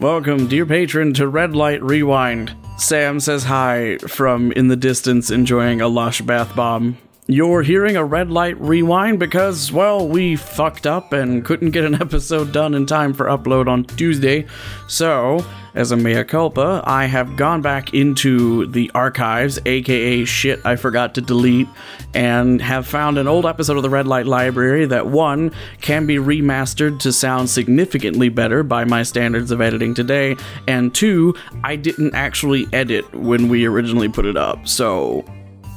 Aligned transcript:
Welcome, 0.00 0.46
dear 0.46 0.64
patron, 0.64 1.12
to 1.14 1.28
Red 1.28 1.54
Light 1.54 1.82
Rewind. 1.82 2.56
Sam 2.78 3.20
says 3.20 3.44
hi 3.44 3.98
from 3.98 4.50
in 4.52 4.68
the 4.68 4.76
distance, 4.76 5.30
enjoying 5.30 5.82
a 5.82 5.88
lush 5.88 6.22
bath 6.22 6.56
bomb. 6.56 6.96
You're 7.32 7.62
hearing 7.62 7.96
a 7.96 8.04
red 8.04 8.28
light 8.28 8.60
rewind 8.60 9.20
because, 9.20 9.70
well, 9.70 10.08
we 10.08 10.34
fucked 10.34 10.84
up 10.84 11.12
and 11.12 11.44
couldn't 11.44 11.70
get 11.70 11.84
an 11.84 11.94
episode 12.02 12.50
done 12.50 12.74
in 12.74 12.86
time 12.86 13.14
for 13.14 13.26
upload 13.26 13.68
on 13.68 13.84
Tuesday. 13.84 14.48
So, 14.88 15.46
as 15.76 15.92
a 15.92 15.96
mea 15.96 16.24
culpa, 16.24 16.82
I 16.84 17.04
have 17.06 17.36
gone 17.36 17.62
back 17.62 17.94
into 17.94 18.66
the 18.66 18.90
archives, 18.96 19.60
aka 19.64 20.24
shit 20.24 20.58
I 20.66 20.74
forgot 20.74 21.14
to 21.14 21.20
delete, 21.20 21.68
and 22.14 22.60
have 22.60 22.84
found 22.84 23.16
an 23.16 23.28
old 23.28 23.46
episode 23.46 23.76
of 23.76 23.84
the 23.84 23.90
Red 23.90 24.08
Light 24.08 24.26
Library 24.26 24.86
that, 24.86 25.06
one, 25.06 25.52
can 25.82 26.06
be 26.06 26.16
remastered 26.16 26.98
to 26.98 27.12
sound 27.12 27.48
significantly 27.48 28.28
better 28.28 28.64
by 28.64 28.84
my 28.84 29.04
standards 29.04 29.52
of 29.52 29.60
editing 29.60 29.94
today, 29.94 30.36
and 30.66 30.92
two, 30.92 31.36
I 31.62 31.76
didn't 31.76 32.12
actually 32.12 32.66
edit 32.72 33.14
when 33.14 33.48
we 33.48 33.66
originally 33.66 34.08
put 34.08 34.26
it 34.26 34.36
up. 34.36 34.66
So, 34.66 35.24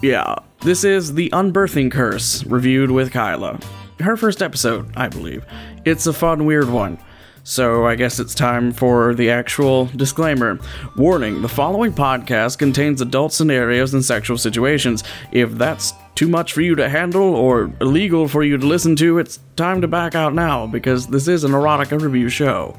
yeah. 0.01 0.35
This 0.63 0.85
is 0.85 1.13
The 1.13 1.29
Unbirthing 1.31 1.91
Curse, 1.91 2.45
reviewed 2.45 2.89
with 2.89 3.11
Kaila. 3.11 3.61
Her 3.99 4.15
first 4.15 4.41
episode, 4.41 4.89
I 4.95 5.09
believe. 5.09 5.45
It's 5.83 6.07
a 6.07 6.13
fun, 6.13 6.45
weird 6.45 6.69
one. 6.69 6.97
So 7.43 7.85
I 7.85 7.95
guess 7.95 8.17
it's 8.17 8.33
time 8.33 8.71
for 8.71 9.13
the 9.13 9.29
actual 9.29 9.87
disclaimer. 9.87 10.57
Warning 10.95 11.41
the 11.41 11.49
following 11.49 11.91
podcast 11.91 12.59
contains 12.59 13.01
adult 13.01 13.33
scenarios 13.33 13.93
and 13.93 14.05
sexual 14.05 14.37
situations. 14.37 15.03
If 15.33 15.51
that's 15.51 15.91
too 16.15 16.29
much 16.29 16.53
for 16.53 16.61
you 16.61 16.75
to 16.75 16.87
handle 16.87 17.35
or 17.35 17.69
illegal 17.81 18.29
for 18.29 18.41
you 18.41 18.57
to 18.57 18.65
listen 18.65 18.95
to, 18.95 19.17
it's 19.17 19.39
time 19.57 19.81
to 19.81 19.89
back 19.89 20.15
out 20.15 20.33
now 20.33 20.65
because 20.65 21.07
this 21.07 21.27
is 21.27 21.43
an 21.43 21.51
erotica 21.51 21.99
review 21.99 22.29
show. 22.29 22.73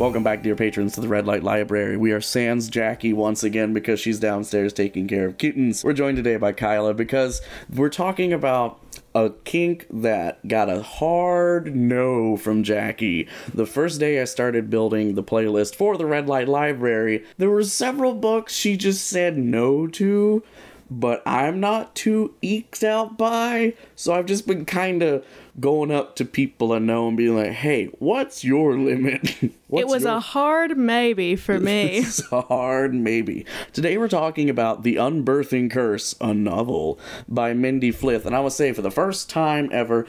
Welcome 0.00 0.22
back, 0.22 0.42
dear 0.42 0.56
patrons, 0.56 0.94
to 0.94 1.02
the 1.02 1.08
Red 1.08 1.26
Light 1.26 1.42
Library. 1.42 1.98
We 1.98 2.12
are 2.12 2.22
Sans 2.22 2.70
Jackie 2.70 3.12
once 3.12 3.42
again 3.42 3.74
because 3.74 4.00
she's 4.00 4.18
downstairs 4.18 4.72
taking 4.72 5.06
care 5.06 5.26
of 5.26 5.36
kittens. 5.36 5.84
We're 5.84 5.92
joined 5.92 6.16
today 6.16 6.38
by 6.38 6.54
Kaila 6.54 6.96
because 6.96 7.42
we're 7.68 7.90
talking 7.90 8.32
about 8.32 8.80
a 9.14 9.28
kink 9.44 9.86
that 9.90 10.48
got 10.48 10.70
a 10.70 10.80
hard 10.80 11.76
no 11.76 12.38
from 12.38 12.62
Jackie. 12.62 13.28
The 13.52 13.66
first 13.66 14.00
day 14.00 14.22
I 14.22 14.24
started 14.24 14.70
building 14.70 15.16
the 15.16 15.22
playlist 15.22 15.74
for 15.74 15.98
the 15.98 16.06
Red 16.06 16.26
Light 16.26 16.48
Library, 16.48 17.22
there 17.36 17.50
were 17.50 17.62
several 17.62 18.14
books 18.14 18.54
she 18.54 18.78
just 18.78 19.06
said 19.06 19.36
no 19.36 19.86
to, 19.86 20.42
but 20.90 21.22
I'm 21.26 21.60
not 21.60 21.94
too 21.94 22.34
eked 22.40 22.82
out 22.82 23.18
by, 23.18 23.74
so 23.96 24.14
I've 24.14 24.24
just 24.24 24.46
been 24.46 24.64
kind 24.64 25.02
of 25.02 25.26
going 25.60 25.90
up 25.90 26.16
to 26.16 26.24
people 26.24 26.72
I 26.72 26.78
know 26.78 27.08
and 27.08 27.16
being 27.16 27.36
like, 27.36 27.52
"Hey, 27.52 27.86
what's 27.98 28.42
your 28.44 28.76
limit?" 28.78 29.36
what's 29.68 29.82
it 29.82 29.86
was 29.88 30.02
your- 30.04 30.14
a 30.16 30.20
hard 30.20 30.76
maybe 30.78 31.36
for 31.36 31.58
me. 31.60 31.98
it's 31.98 32.22
a 32.32 32.40
hard 32.40 32.94
maybe. 32.94 33.44
Today 33.72 33.98
we're 33.98 34.08
talking 34.08 34.48
about 34.50 34.82
The 34.82 34.96
Unbirthing 34.96 35.70
Curse, 35.70 36.14
a 36.20 36.32
novel 36.34 36.98
by 37.28 37.52
Mindi 37.54 37.92
Flyth. 37.92 38.24
And 38.26 38.34
I 38.34 38.40
will 38.40 38.50
say, 38.50 38.72
for 38.72 38.82
the 38.82 38.90
first 38.90 39.28
time 39.30 39.68
ever, 39.72 40.06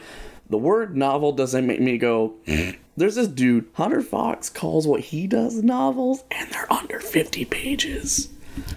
the 0.48 0.58
word 0.58 0.96
novel 0.96 1.32
doesn't 1.32 1.66
make 1.66 1.80
me 1.80 1.98
go, 1.98 2.34
there's 2.96 3.14
this 3.14 3.28
dude, 3.28 3.66
Hunter 3.74 4.02
Fox, 4.02 4.48
calls 4.48 4.86
what 4.86 5.00
he 5.00 5.26
does 5.26 5.62
novels, 5.62 6.24
and 6.30 6.50
they're 6.50 6.72
under 6.72 6.98
50 7.00 7.44
pages. 7.46 8.28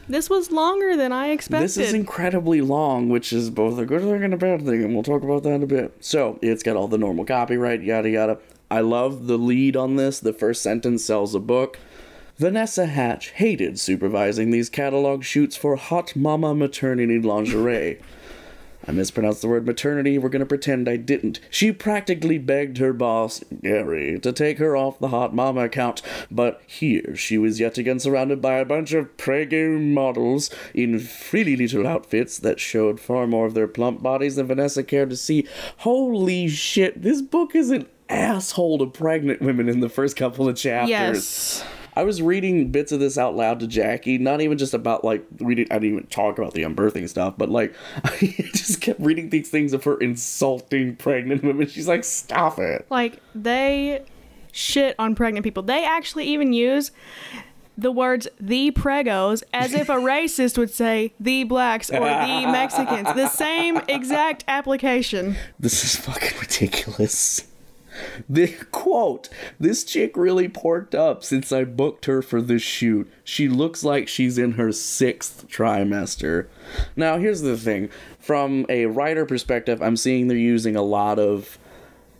This 0.07 0.29
was 0.29 0.51
longer 0.51 0.95
than 0.95 1.11
I 1.11 1.29
expected. 1.29 1.63
This 1.63 1.77
is 1.77 1.93
incredibly 1.93 2.61
long, 2.61 3.09
which 3.09 3.33
is 3.33 3.49
both 3.49 3.77
a 3.77 3.85
good 3.85 4.01
thing 4.01 4.23
and 4.23 4.33
a 4.33 4.37
bad 4.37 4.65
thing, 4.65 4.83
and 4.83 4.93
we'll 4.93 5.03
talk 5.03 5.23
about 5.23 5.43
that 5.43 5.53
in 5.53 5.63
a 5.63 5.67
bit. 5.67 5.95
So, 5.99 6.39
it's 6.41 6.63
got 6.63 6.75
all 6.75 6.87
the 6.87 6.97
normal 6.97 7.25
copyright, 7.25 7.83
yada 7.83 8.09
yada. 8.09 8.37
I 8.69 8.81
love 8.81 9.27
the 9.27 9.37
lead 9.37 9.75
on 9.75 9.95
this. 9.95 10.19
The 10.19 10.33
first 10.33 10.61
sentence 10.61 11.05
sells 11.05 11.35
a 11.35 11.39
book. 11.39 11.79
Vanessa 12.37 12.85
Hatch 12.85 13.29
hated 13.31 13.79
supervising 13.79 14.51
these 14.51 14.69
catalog 14.69 15.23
shoots 15.23 15.55
for 15.55 15.75
Hot 15.77 16.15
Mama 16.15 16.53
maternity 16.53 17.19
lingerie. 17.19 17.99
I 18.87 18.91
mispronounced 18.91 19.41
the 19.41 19.47
word 19.47 19.65
maternity. 19.65 20.17
We're 20.17 20.29
gonna 20.29 20.45
pretend 20.45 20.87
I 20.87 20.97
didn't. 20.97 21.39
She 21.49 21.71
practically 21.71 22.37
begged 22.37 22.77
her 22.77 22.93
boss, 22.93 23.43
Gary, 23.61 24.19
to 24.19 24.31
take 24.31 24.57
her 24.59 24.75
off 24.77 24.99
the 24.99 25.07
Hot 25.07 25.33
Mama 25.33 25.61
account, 25.65 26.01
but 26.29 26.61
here 26.67 27.15
she 27.15 27.37
was 27.37 27.59
yet 27.59 27.77
again 27.77 27.99
surrounded 27.99 28.41
by 28.41 28.55
a 28.55 28.65
bunch 28.65 28.93
of 28.93 29.15
prego 29.17 29.77
models 29.79 30.49
in 30.73 30.99
frilly 30.99 31.55
little 31.55 31.87
outfits 31.87 32.37
that 32.39 32.59
showed 32.59 32.99
far 32.99 33.25
more 33.27 33.45
of 33.45 33.53
their 33.53 33.67
plump 33.67 34.03
bodies 34.03 34.35
than 34.35 34.47
Vanessa 34.47 34.83
cared 34.83 35.09
to 35.09 35.15
see. 35.15 35.47
Holy 35.77 36.47
shit, 36.47 37.01
this 37.01 37.21
book 37.21 37.55
is 37.55 37.71
an 37.71 37.87
asshole 38.09 38.77
to 38.77 38.85
pregnant 38.85 39.41
women 39.41 39.67
in 39.67 39.79
the 39.79 39.89
first 39.89 40.15
couple 40.15 40.47
of 40.47 40.55
chapters. 40.55 40.89
yes. 40.89 41.65
I 41.95 42.03
was 42.03 42.21
reading 42.21 42.71
bits 42.71 42.91
of 42.91 42.99
this 42.99 43.17
out 43.17 43.35
loud 43.35 43.59
to 43.61 43.67
Jackie, 43.67 44.17
not 44.17 44.41
even 44.41 44.57
just 44.57 44.73
about 44.73 45.03
like 45.03 45.25
reading. 45.39 45.67
I 45.71 45.75
didn't 45.75 45.91
even 45.91 46.07
talk 46.07 46.37
about 46.37 46.53
the 46.53 46.63
unbirthing 46.63 47.07
stuff, 47.07 47.35
but 47.37 47.49
like 47.49 47.73
I 48.03 48.33
just 48.53 48.81
kept 48.81 48.99
reading 48.99 49.29
these 49.29 49.49
things 49.49 49.73
of 49.73 49.83
her 49.85 49.97
insulting 49.97 50.95
pregnant 50.95 51.43
women. 51.43 51.67
She's 51.67 51.87
like, 51.87 52.03
"Stop 52.03 52.59
it!" 52.59 52.85
Like 52.89 53.21
they 53.33 54.03
shit 54.51 54.95
on 54.99 55.15
pregnant 55.15 55.43
people. 55.43 55.63
They 55.63 55.85
actually 55.85 56.25
even 56.25 56.53
use 56.53 56.91
the 57.77 57.91
words 57.91 58.27
the 58.39 58.71
pregos 58.71 59.43
as 59.53 59.73
if 59.73 59.89
a 59.89 59.93
racist 59.95 60.57
would 60.57 60.73
say 60.73 61.13
the 61.19 61.43
blacks 61.43 61.89
or 61.89 61.99
the 61.99 62.45
Mexicans. 62.51 63.13
The 63.15 63.27
same 63.27 63.81
exact 63.87 64.43
application. 64.47 65.35
This 65.59 65.83
is 65.83 65.95
fucking 65.95 66.39
ridiculous. 66.39 67.45
The 68.29 68.47
quote, 68.71 69.29
this 69.59 69.83
chick 69.83 70.17
really 70.17 70.49
porked 70.49 70.95
up 70.95 71.23
since 71.23 71.51
I 71.51 71.63
booked 71.63 72.05
her 72.05 72.21
for 72.21 72.41
this 72.41 72.61
shoot. 72.61 73.11
She 73.23 73.47
looks 73.47 73.83
like 73.83 74.07
she's 74.07 74.37
in 74.37 74.53
her 74.53 74.71
sixth 74.71 75.47
trimester. 75.47 76.47
Now, 76.95 77.17
here's 77.17 77.41
the 77.41 77.57
thing 77.57 77.89
from 78.19 78.65
a 78.69 78.87
writer 78.87 79.25
perspective, 79.25 79.81
I'm 79.81 79.97
seeing 79.97 80.27
they're 80.27 80.37
using 80.37 80.75
a 80.75 80.81
lot 80.81 81.19
of 81.19 81.57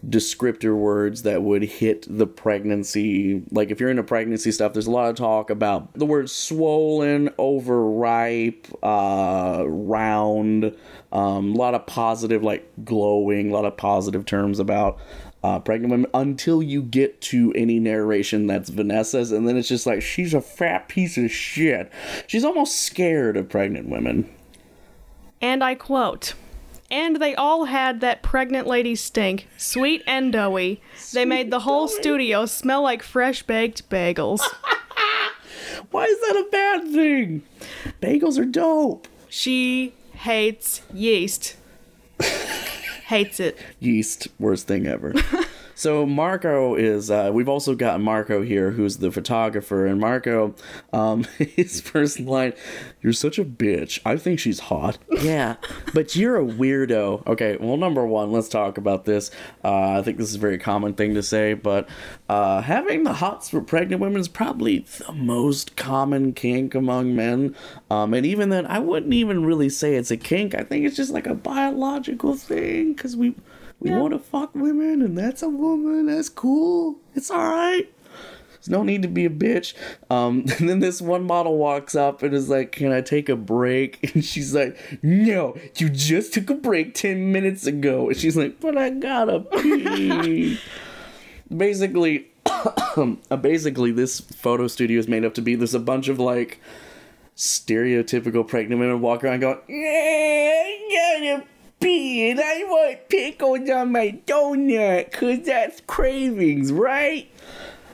descriptor 0.10 0.76
words 0.76 1.24
that 1.24 1.42
would 1.42 1.64
hit 1.64 2.06
the 2.10 2.28
pregnancy. 2.28 3.44
Like 3.52 3.72
if 3.72 3.80
you're 3.80 3.90
into 3.90 4.04
pregnancy 4.04 4.52
stuff, 4.52 4.74
there's 4.74 4.88
a 4.88 4.92
lot 4.92 5.10
of 5.10 5.16
talk 5.16 5.50
about 5.50 5.94
the 5.94 6.06
word 6.06 6.30
swollen, 6.30 7.30
overripe, 7.38 8.68
uh, 8.84 9.64
round, 9.66 10.76
um, 11.12 11.54
a 11.54 11.58
lot 11.58 11.74
of 11.74 11.86
positive, 11.86 12.44
like 12.44 12.70
glowing, 12.84 13.50
a 13.50 13.54
lot 13.54 13.66
of 13.66 13.78
positive 13.78 14.26
terms 14.26 14.60
about 14.60 15.00
uh, 15.44 15.60
pregnant 15.60 15.92
women 15.92 16.10
until 16.14 16.64
you 16.64 16.82
get 16.82 17.22
to 17.22 17.54
any 17.54 17.80
narration 17.80 18.48
that's 18.48 18.70
Vanessa's, 18.70 19.32
and 19.32 19.48
then 19.48 19.56
it's 19.58 19.68
just 19.68 19.86
like 19.86 20.02
she's 20.02 20.34
a 20.34 20.42
fat 20.42 20.88
piece 20.88 21.18
of 21.18 21.30
shit. 21.30 21.92
She's 22.26 22.44
almost 22.44 22.82
scared 22.82 23.38
of 23.38 23.48
pregnant 23.48 23.88
women. 23.88 24.28
And 25.42 25.64
I 25.64 25.76
quote. 25.76 26.34
And 26.92 27.18
they 27.18 27.34
all 27.34 27.66
had 27.66 28.02
that 28.02 28.22
pregnant 28.22 28.68
lady 28.68 28.96
stink, 28.96 29.48
sweet 29.58 30.04
and 30.06 30.32
doughy. 30.32 30.82
They 31.14 31.26
made 31.26 31.50
the 31.50 31.62
whole 31.62 31.88
studio 31.88 32.46
smell 32.46 32.84
like 32.84 33.02
fresh 33.02 33.44
baked 33.44 33.90
bagels. 33.90 34.42
Why 35.92 36.06
is 36.06 36.20
that 36.22 36.36
a 36.36 36.50
bad 36.52 36.84
thing? 36.92 37.44
Bagels 38.02 38.38
are 38.40 38.46
dope. 38.46 39.08
She 39.30 39.94
hates 40.14 40.82
yeast. 40.94 41.56
hates 43.06 43.40
it. 43.40 43.58
Yeast, 43.80 44.28
worst 44.40 44.68
thing 44.68 44.88
ever. 44.88 45.14
so 45.76 46.06
Marco 46.06 46.76
is. 46.76 47.12
Uh, 47.12 47.30
we've 47.34 47.50
also 47.50 47.76
got 47.76 48.02
Marco 48.02 48.42
here, 48.42 48.72
who's 48.72 48.98
the 48.98 49.12
photographer, 49.12 49.86
and 49.86 50.00
Marco, 50.00 50.56
um, 50.94 51.24
his 51.38 51.82
first 51.82 52.20
line, 52.20 52.54
"You're 53.02 53.14
such 53.14 53.38
a 53.38 53.46
bitch. 53.46 54.00
I 54.06 54.18
think 54.18 54.40
she's 54.40 54.62
hot." 54.62 54.98
Yeah, 55.22 55.58
but 55.94 56.16
you're 56.16 56.38
a 56.38 56.46
weirdo. 56.46 57.28
Okay, 57.28 57.58
well, 57.58 57.78
number 57.78 58.06
one, 58.06 58.32
let's 58.32 58.50
talk 58.50 58.78
about 58.78 59.06
this. 59.06 59.30
Uh, 59.64 60.00
I 60.00 60.02
think 60.02 60.18
this 60.18 60.30
is 60.30 60.36
a 60.36 60.40
very 60.40 60.58
common 60.58 60.94
thing 60.94 61.14
to 61.14 61.24
say, 61.24 61.54
but 61.54 61.88
uh, 62.30 62.62
having 62.62 63.04
the 63.04 63.14
hots 63.14 63.50
for 63.50 63.62
pregnant 63.62 64.02
women 64.02 64.22
is 64.22 64.28
probably 64.28 64.80
the 64.80 65.12
most 65.12 65.76
common 65.76 66.34
kink 66.34 66.74
among 66.74 67.16
men. 67.16 67.56
Um, 67.92 68.14
and 68.14 68.26
even 68.26 68.50
then, 68.50 68.66
I 68.66 68.80
wouldn't 68.80 69.14
even 69.14 69.46
really 69.46 69.70
say 69.70 69.96
it's 69.96 70.12
a 70.12 70.18
kink. 70.18 70.56
I 70.56 70.64
think 70.64 70.86
it's 70.86 70.96
just 70.96 71.12
like 71.12 71.28
a 71.28 71.36
biological 71.36 72.36
thing 72.36 72.94
because 72.94 73.16
we 73.16 73.36
we 73.86 74.00
want 74.00 74.14
to 74.14 74.20
fuck 74.20 74.56
women, 74.56 75.02
and 75.02 75.18
that's 75.18 75.44
a 75.44 75.50
woman. 75.50 76.08
That's 76.08 76.30
cool. 76.30 76.96
It's 77.14 77.30
all 77.30 77.50
right. 77.50 77.88
There's 78.54 78.70
no 78.70 78.82
need 78.84 79.04
to 79.04 79.08
be 79.08 79.26
a 79.26 79.30
bitch. 79.30 79.76
Um, 80.10 80.46
and 80.60 80.68
then 80.68 80.80
this 80.80 81.02
one 81.02 81.24
model 81.24 81.58
walks 81.58 81.94
up 81.96 82.24
and 82.24 82.34
is 82.34 82.50
like, 82.50 82.72
"Can 82.72 82.92
I 82.92 83.02
take 83.02 83.30
a 83.30 83.36
break?" 83.36 84.00
And 84.16 84.26
she's 84.26 84.56
like, 84.56 84.78
"No, 85.04 85.56
you 85.78 85.90
just 85.90 86.34
took 86.34 86.50
a 86.50 86.56
break 86.56 86.96
ten 86.96 87.32
minutes 87.32 87.68
ago." 87.68 88.10
And 88.10 88.18
she's 88.18 88.36
like, 88.36 88.60
"But 88.60 88.78
I 88.78 88.90
gotta 88.90 89.42
pee." 89.42 90.60
basically, 91.56 92.28
uh, 92.48 93.38
basically, 93.40 93.92
this 93.92 94.20
photo 94.20 94.68
studio 94.68 94.98
is 94.98 95.08
made 95.08 95.24
up 95.24 95.36
to 95.36 95.42
be 95.42 95.56
there's 95.56 95.76
a 95.76 95.80
bunch 95.80 96.08
of 96.08 96.20
like 96.20 96.60
stereotypical 97.36 98.48
pregnant 98.48 98.80
women 98.80 99.00
walk 99.00 99.24
around 99.24 99.42
going, 99.42 99.60
"Yeah, 99.68 100.64
I 100.66 101.40
gotta 101.40 101.46
pee, 101.86 102.30
and 102.32 102.40
I 102.40 102.64
want 102.64 103.10
pickles 103.10 103.70
on 103.70 103.92
my 103.92 104.20
donut, 104.26 105.12
cause 105.12 105.40
that's 105.46 105.82
cravings, 105.88 106.72
right?" 106.72 107.30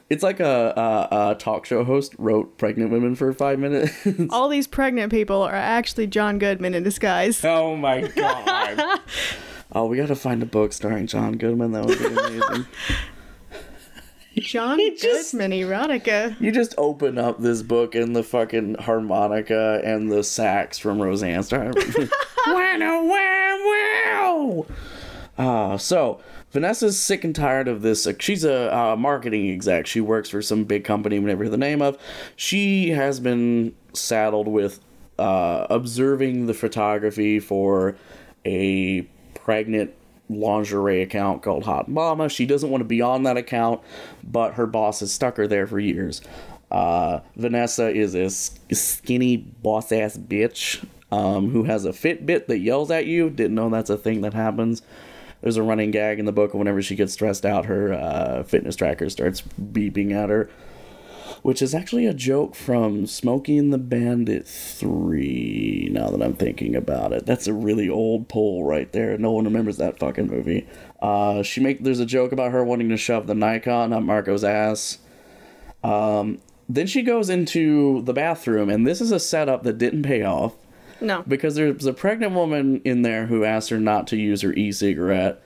It's 0.10 0.24
like 0.24 0.42
a, 0.42 0.74
a, 1.12 1.32
a 1.32 1.36
talk 1.36 1.66
show 1.66 1.86
host 1.86 2.14
wrote 2.18 2.58
pregnant 2.58 2.92
women 2.92 3.16
for 3.16 3.32
five 3.32 3.60
minutes. 3.60 3.94
All 4.30 4.50
these 4.50 4.68
pregnant 4.68 5.10
people 5.10 5.42
are 5.42 5.56
actually 5.56 6.08
John 6.08 6.38
Goodman 6.38 6.74
in 6.74 6.84
disguise. 6.84 7.46
oh 7.46 7.78
my 7.78 8.02
god. 8.16 9.00
oh, 9.72 9.86
we 9.86 9.96
gotta 9.96 10.16
find 10.16 10.44
a 10.44 10.46
book 10.46 10.74
starring 10.74 11.08
John 11.08 11.38
Goodman. 11.38 11.72
That 11.72 11.86
would 11.86 11.98
be 11.98 12.06
amazing. 12.08 12.66
John 14.38 14.80
just- 14.98 15.32
Goodman 15.32 15.52
erotica. 15.52 16.40
you 16.42 16.52
just 16.52 16.74
open 16.78 17.18
up 17.18 17.40
this 17.40 17.62
book 17.62 17.96
and 17.96 18.14
the 18.14 18.24
fucking 18.24 18.76
harmonica 18.80 19.80
and 19.84 20.12
the 20.12 20.24
sax 20.24 20.78
from 20.78 21.02
Roseanne 21.02 21.44
start. 21.44 21.76
wow, 22.48 23.04
wow. 24.44 24.66
Uh, 25.38 25.78
so 25.78 26.22
Vanessa's 26.52 27.00
sick 27.00 27.24
and 27.24 27.36
tired 27.36 27.68
of 27.68 27.82
this. 27.82 28.06
uh, 28.06 28.14
She's 28.20 28.44
a 28.44 28.76
uh, 28.76 28.96
marketing 28.96 29.50
exec. 29.50 29.88
She 29.88 30.02
works 30.02 30.30
for 30.30 30.42
some 30.42 30.66
big 30.66 30.84
company, 30.84 31.18
we 31.20 31.26
never 31.26 31.44
hear 31.44 31.52
the 31.52 31.58
name 31.58 31.82
of. 31.82 31.98
She 32.36 32.90
has 32.90 33.20
been 33.20 33.76
saddled 33.94 34.48
with 34.48 34.80
uh, 35.18 35.68
observing 35.70 36.48
the 36.48 36.54
photography 36.54 37.40
for 37.40 37.96
a 38.46 39.02
pregnant 39.34 39.94
lingerie 40.30 41.02
account 41.02 41.44
called 41.44 41.64
Hot 41.64 41.88
Mama. 41.88 42.30
She 42.30 42.46
doesn't 42.46 42.70
want 42.70 42.82
to 42.82 42.86
be 42.86 43.02
on 43.02 43.24
that 43.24 43.38
account, 43.38 43.82
but 44.24 44.54
her 44.54 44.66
boss 44.68 45.00
has 45.02 45.14
stuck 45.14 45.38
her 45.38 45.48
there 45.48 45.68
for 45.68 45.80
years. 45.80 46.22
Uh, 46.70 47.20
Vanessa 47.36 47.90
is 47.90 48.16
a 48.16 48.30
skinny 48.74 49.38
boss 49.38 49.92
ass 49.92 50.18
bitch 50.18 50.86
um, 51.12 51.52
who 51.52 51.64
has 51.64 51.86
a 51.86 51.92
Fitbit 51.92 52.48
that 52.48 52.60
yells 52.60 52.92
at 52.92 53.06
you. 53.06 53.30
Didn't 53.30 53.56
know 53.56 53.70
that's 53.70 53.90
a 53.90 53.98
thing 53.98 54.22
that 54.22 54.34
happens. 54.34 54.82
There's 55.42 55.58
a 55.58 55.64
running 55.64 55.92
gag 55.92 56.20
in 56.20 56.26
the 56.26 56.32
book. 56.32 56.54
Whenever 56.54 56.82
she 56.82 56.96
gets 56.96 57.14
stressed 57.14 57.46
out, 57.46 57.66
her 57.66 57.94
uh, 57.94 58.44
fitness 58.44 58.76
tracker 58.76 59.10
starts 59.10 59.42
beeping 59.42 60.12
at 60.12 60.30
her 60.30 60.50
which 61.42 61.62
is 61.62 61.74
actually 61.74 62.06
a 62.06 62.14
joke 62.14 62.56
from 62.56 63.08
Smokey 63.08 63.58
and 63.58 63.74
the 63.74 63.78
Bandit 63.78 64.48
3, 64.48 65.90
now 65.92 66.10
that 66.12 66.22
I'm 66.22 66.36
thinking 66.36 66.76
about 66.76 67.14
it. 67.14 67.26
That's 67.26 67.48
a 67.48 67.54
really 67.54 67.90
old 67.90 68.28
pull 68.28 68.64
right 68.64 68.92
there. 68.92 69.18
No 69.18 69.32
one 69.32 69.46
remembers 69.46 69.78
that 69.78 69.98
fucking 69.98 70.28
movie. 70.28 70.68
Uh, 71.02 71.42
she 71.42 71.60
make 71.62 71.84
There's 71.84 72.00
a 72.00 72.06
joke 72.06 72.32
about 72.32 72.52
her 72.52 72.64
wanting 72.64 72.90
to 72.90 72.98
shove 72.98 73.28
the 73.28 73.34
Nikon 73.34 73.92
up 73.92 74.04
Marco's 74.04 74.44
ass. 74.44 75.00
Um, 75.84 76.40
then 76.70 76.86
she 76.86 77.02
goes 77.02 77.30
into 77.30 78.04
the 78.04 78.14
bathroom, 78.14 78.70
and 78.70 78.86
this 78.86 79.02
is 79.02 79.12
a 79.12 79.20
setup 79.20 79.64
that 79.64 79.78
didn't 79.78 80.04
pay 80.04 80.24
off 80.24 80.54
No. 81.02 81.24
because 81.28 81.56
there's 81.56 81.86
a 81.86 81.94
pregnant 81.94 82.34
woman 82.34 82.82
in 82.86 83.02
there 83.02 83.26
who 83.26 83.44
asked 83.44 83.70
her 83.70 83.80
not 83.80 84.08
to 84.08 84.18
use 84.18 84.42
her 84.44 84.54
e-cigarette 84.54 85.42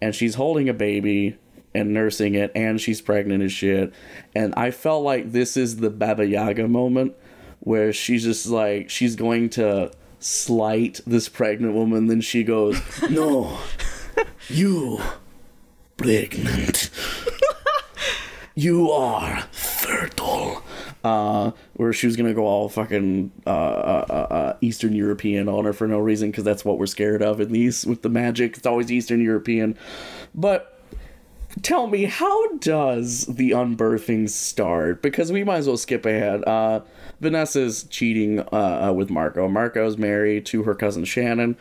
and 0.00 0.14
she's 0.14 0.36
holding 0.36 0.68
a 0.68 0.74
baby 0.74 1.36
and 1.74 1.92
nursing 1.92 2.34
it 2.34 2.50
and 2.54 2.80
she's 2.80 3.00
pregnant 3.00 3.42
as 3.42 3.52
shit. 3.52 3.92
And 4.34 4.54
i 4.56 4.70
felt 4.70 5.04
like 5.04 5.32
this 5.32 5.56
is 5.56 5.76
the 5.76 5.90
baba 5.90 6.26
yaga 6.26 6.66
moment 6.68 7.14
where 7.60 7.92
she's 7.92 8.24
just 8.24 8.46
like 8.46 8.88
she's 8.90 9.16
going 9.16 9.50
to 9.50 9.90
slight 10.18 11.00
this 11.06 11.28
pregnant 11.28 11.74
woman 11.74 12.06
then 12.06 12.20
she 12.20 12.42
goes 12.44 12.80
no. 13.10 13.58
You 14.48 15.00
pregnant. 15.96 16.90
You 18.56 18.90
are 18.90 19.42
fertile 19.52 20.62
uh, 21.04 21.50
where 21.74 21.92
she 21.92 22.06
was 22.06 22.16
gonna 22.16 22.34
go 22.34 22.46
all 22.46 22.68
fucking 22.68 23.32
uh, 23.46 23.50
uh, 23.50 24.06
uh, 24.08 24.34
uh, 24.34 24.56
Eastern 24.60 24.94
European 24.94 25.48
on 25.48 25.64
her 25.64 25.72
for 25.72 25.86
no 25.86 25.98
reason 25.98 26.30
because 26.30 26.44
that's 26.44 26.64
what 26.64 26.78
we're 26.78 26.86
scared 26.86 27.22
of 27.22 27.40
in 27.40 27.52
these 27.52 27.86
with 27.86 28.02
the 28.02 28.08
magic. 28.08 28.56
It's 28.56 28.66
always 28.66 28.90
Eastern 28.90 29.20
European. 29.20 29.76
But 30.34 30.80
tell 31.62 31.86
me, 31.86 32.04
how 32.04 32.56
does 32.56 33.26
the 33.26 33.50
unbirthing 33.52 34.28
start? 34.28 35.02
Because 35.02 35.32
we 35.32 35.44
might 35.44 35.58
as 35.58 35.66
well 35.66 35.76
skip 35.76 36.06
ahead. 36.06 36.44
Uh, 36.44 36.80
Vanessa's 37.20 37.84
cheating 37.84 38.40
uh, 38.40 38.88
uh, 38.88 38.92
with 38.92 39.10
Marco. 39.10 39.48
Marco's 39.48 39.98
married 39.98 40.46
to 40.46 40.62
her 40.62 40.74
cousin 40.74 41.04
Shannon, 41.04 41.56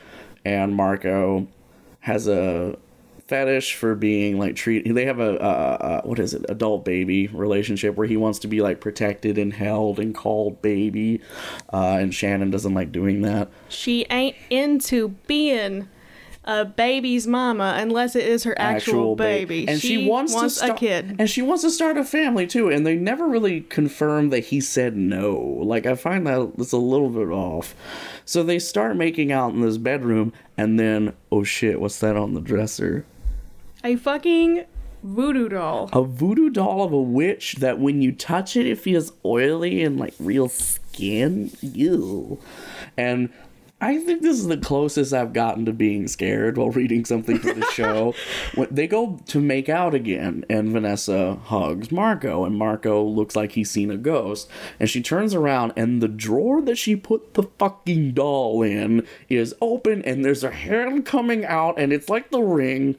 and 0.45 0.75
Marco 0.75 1.47
has 2.01 2.27
a 2.27 2.77
fetish 3.29 3.75
for 3.75 3.93
being 3.93 4.39
like 4.39 4.55
treat 4.55 4.91
they 4.93 5.05
have 5.05 5.19
a 5.19 5.39
uh, 5.39 5.45
uh, 5.45 6.01
what 6.01 6.17
is 6.17 6.33
it 6.33 6.43
adult 6.49 6.83
baby 6.83 7.27
relationship 7.27 7.95
where 7.95 8.07
he 8.07 8.17
wants 8.17 8.39
to 8.39 8.47
be 8.47 8.59
like 8.59 8.81
protected 8.81 9.37
and 9.37 9.53
held 9.53 9.99
and 9.99 10.15
called 10.15 10.59
baby 10.63 11.21
uh, 11.71 11.97
and 11.99 12.13
shannon 12.13 12.49
doesn't 12.49 12.73
like 12.73 12.91
doing 12.91 13.21
that 13.21 13.47
She 13.69 14.07
ain't 14.09 14.35
into 14.49 15.09
being 15.27 15.87
a 16.45 16.65
baby's 16.65 17.27
mama 17.27 17.75
unless 17.77 18.15
it 18.15 18.25
is 18.25 18.43
her 18.43 18.59
actual, 18.59 19.15
ba- 19.15 19.23
baby. 19.23 19.67
and 19.67 19.79
she, 19.79 20.07
wants, 20.07 20.33
to 20.59 20.73
a 20.73 20.75
kid. 20.75 21.15
and 21.19 21.29
she 21.29 21.43
wants 21.43 21.61
to 21.63 21.69
start 21.69 21.95
a 21.97 22.03
family 22.03 22.47
too 22.47 22.69
and 22.69 22.87
they 22.87 22.95
never 22.95 23.27
really 23.27 23.61
confirm 23.61 24.29
that 24.29 24.45
he 24.45 24.59
said 24.59 24.95
no 24.97 25.37
like 25.61 25.85
i 25.85 25.93
find 25.93 26.25
that 26.25 26.51
it's 26.57 26.71
a 26.71 26.77
little 26.77 27.09
bit 27.09 27.27
off 27.29 27.75
so 28.25 28.41
they 28.41 28.57
start 28.57 28.95
making 28.97 29.31
out 29.31 29.53
in 29.53 29.61
this 29.61 29.77
bedroom 29.77 30.33
and 30.57 30.79
then 30.79 31.13
oh 31.31 31.43
shit 31.43 31.79
what's 31.79 31.99
that 31.99 32.15
on 32.15 32.33
the 32.33 32.41
dresser 32.41 33.05
A 33.83 33.95
fucking 33.95 34.65
voodoo 35.01 35.47
doll. 35.47 35.89
a 35.93 36.03
voodoo 36.03 36.49
doll 36.49 36.83
of 36.83 36.91
a 36.91 37.01
witch 37.01 37.55
that 37.59 37.79
when 37.79 38.01
you 38.01 38.11
touch 38.11 38.57
it, 38.57 38.65
it 38.65 38.77
feels 38.77 39.13
oily 39.23 39.83
and 39.83 39.97
like 39.97 40.13
real 40.19 40.49
skin. 40.49 41.51
Ew. 41.61 42.39
And 42.97 43.29
I 43.81 43.97
think 43.99 44.21
this 44.21 44.37
is 44.37 44.47
the 44.47 44.57
closest 44.57 45.13
I've 45.13 45.31
gotten 45.31 45.63
to 45.65 45.71
being 45.71 46.09
scared 46.09 46.57
while 46.57 46.69
reading 46.69 47.05
something 47.05 47.39
for 47.39 47.53
the 47.53 47.65
show. 47.67 48.13
when 48.55 48.67
they 48.69 48.87
go 48.87 49.21
to 49.27 49.39
make 49.39 49.69
out 49.69 49.93
again, 49.93 50.43
and 50.49 50.69
Vanessa 50.73 51.35
hugs 51.45 51.89
Marco, 51.89 52.43
and 52.43 52.57
Marco 52.57 53.01
looks 53.01 53.37
like 53.37 53.53
he's 53.53 53.71
seen 53.71 53.89
a 53.89 53.95
ghost. 53.95 54.49
And 54.81 54.89
she 54.89 55.01
turns 55.01 55.33
around, 55.33 55.71
and 55.77 56.01
the 56.01 56.09
drawer 56.09 56.61
that 56.63 56.77
she 56.77 56.97
put 56.97 57.35
the 57.35 57.43
fucking 57.57 58.15
doll 58.15 58.61
in 58.63 59.07
is 59.29 59.55
open, 59.61 60.01
and 60.01 60.25
there's 60.25 60.43
a 60.43 60.51
hand 60.51 61.05
coming 61.05 61.45
out, 61.45 61.79
and 61.79 61.93
it's 61.93 62.09
like 62.09 62.31
the 62.31 62.41
ring. 62.41 62.97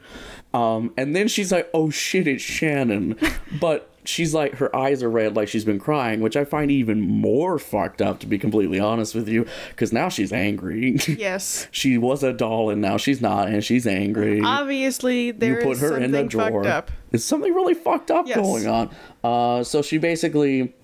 Um, 0.52 0.92
and 0.96 1.14
then 1.14 1.28
she's 1.28 1.52
like, 1.52 1.70
"Oh 1.72 1.90
shit, 1.90 2.26
it's 2.26 2.42
Shannon," 2.42 3.16
but 3.60 3.88
she's 4.04 4.34
like, 4.34 4.54
her 4.54 4.74
eyes 4.74 5.02
are 5.02 5.10
red, 5.10 5.36
like 5.36 5.46
she's 5.46 5.64
been 5.64 5.78
crying, 5.78 6.20
which 6.20 6.36
I 6.36 6.44
find 6.44 6.70
even 6.70 7.00
more 7.02 7.58
fucked 7.58 8.00
up, 8.02 8.18
to 8.20 8.26
be 8.26 8.38
completely 8.38 8.80
honest 8.80 9.14
with 9.14 9.28
you, 9.28 9.46
because 9.68 9.92
now 9.92 10.08
she's 10.08 10.32
angry. 10.32 10.96
Yes. 11.06 11.68
she 11.70 11.98
was 11.98 12.22
a 12.24 12.32
doll, 12.32 12.70
and 12.70 12.80
now 12.80 12.96
she's 12.96 13.20
not, 13.20 13.48
and 13.48 13.62
she's 13.64 13.86
angry. 13.86 14.40
Obviously, 14.40 15.26
you 15.26 15.32
put 15.62 15.72
is 15.72 15.80
her 15.82 15.96
in 15.98 16.10
the 16.10 16.18
something 16.18 16.28
drawer. 16.28 16.64
fucked 16.64 16.66
up. 16.66 16.90
It's 17.12 17.24
something 17.24 17.52
really 17.54 17.74
fucked 17.74 18.10
up 18.10 18.26
Yes. 18.26 18.38
going 18.38 18.66
on. 18.66 18.90
Uh, 19.22 19.62
so 19.62 19.82
she 19.82 19.98
basically, 19.98 20.74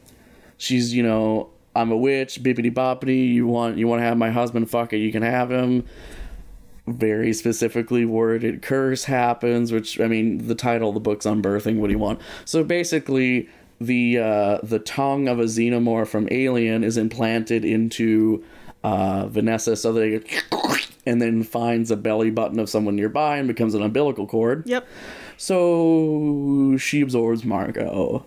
she's 0.58 0.94
you 0.94 1.02
know, 1.02 1.48
I'm 1.74 1.91
a 1.91 1.96
witch, 1.96 2.43
bippity 2.43 2.72
boppity. 2.72 3.32
You 3.32 3.46
want 3.48 3.79
you 3.79 3.88
want 3.88 4.00
to 4.00 4.05
have 4.05 4.17
my 4.17 4.31
husband? 4.31 4.70
Fuck 4.70 4.93
it, 4.93 4.98
you 4.98 5.10
can 5.10 5.22
have 5.22 5.50
him 5.50 5.84
very 6.86 7.32
specifically 7.32 8.05
worded 8.05 8.62
curse 8.62 9.05
happens 9.05 9.72
which 9.72 10.00
i 10.00 10.06
mean 10.06 10.46
the 10.46 10.55
title 10.55 10.90
of 10.90 10.94
the 10.94 11.00
book's 11.00 11.26
unbirthing 11.26 11.78
what 11.78 11.88
do 11.88 11.93
you 11.93 11.98
want? 11.98 12.20
So 12.44 12.62
basically 12.62 13.48
the 13.81 14.19
uh 14.19 14.58
the 14.62 14.78
tongue 14.78 15.28
of 15.28 15.38
a 15.38 15.44
xenomorph 15.44 16.08
from 16.08 16.28
alien 16.31 16.84
is 16.84 16.96
implanted 16.96 17.64
into 17.64 18.44
uh 18.84 19.26
vanessa 19.26 19.76
so 19.76 19.93
they 19.93 20.20
and 21.06 21.20
then 21.20 21.43
finds 21.43 21.90
a 21.90 21.96
belly 21.96 22.31
button 22.31 22.58
of 22.58 22.69
someone 22.69 22.96
nearby 22.96 23.36
and 23.36 23.46
becomes 23.46 23.74
an 23.74 23.82
umbilical 23.82 24.26
cord. 24.26 24.62
Yep. 24.66 24.86
so 25.36 26.76
she 26.78 27.00
absorbs 27.00 27.44
marco 27.44 28.24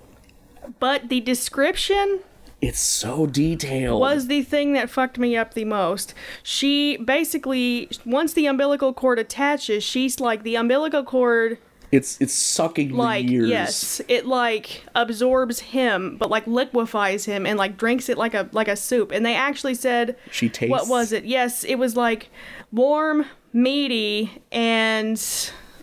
But 0.80 1.10
the 1.10 1.22
description 1.22 2.20
it's 2.62 2.80
so 2.80 3.26
detailed 3.26 4.00
was 4.00 4.28
the 4.28 4.44
thing 4.44 4.74
that 4.74 4.90
fucked 4.90 5.18
me 5.18 5.38
up 5.38 5.54
the 5.54 5.66
most. 5.66 6.14
She 6.44 6.98
basically, 6.98 7.90
once 8.06 8.34
the 8.34 8.48
umbilical 8.48 8.94
cord 8.94 9.20
attaches, 9.20 9.84
she's 9.84 10.20
like 10.20 10.44
the 10.44 10.56
umbilical 10.56 11.04
cord, 11.04 11.58
it's 11.92 12.22
it's 12.22 12.34
sucking 12.34 12.92
like 12.92 13.26
the 13.26 13.34
ears 13.34 13.50
yes, 13.50 14.02
it 14.08 14.26
like 14.26 14.84
absorbs 14.94 15.60
him, 15.60 16.18
but 16.18 16.30
like 16.30 16.46
liquefies 16.46 17.26
him 17.26 17.46
and 17.48 17.58
like 17.58 17.78
drinks 17.78 18.10
it 18.10 18.18
like 18.18 18.34
a 18.34 18.48
like 18.52 18.68
a 18.68 18.76
soup. 18.76 19.12
And 19.12 19.26
they 19.26 19.36
actually 19.36 19.74
said 19.74 20.16
she 20.32 20.50
tastes 20.50 20.70
what 20.70 20.88
was 20.88 21.12
it? 21.12 21.26
Yes, 21.26 21.64
it 21.64 21.76
was 21.76 21.96
like 21.96 22.30
warm, 22.72 23.26
meaty, 23.54 24.42
and 24.52 25.20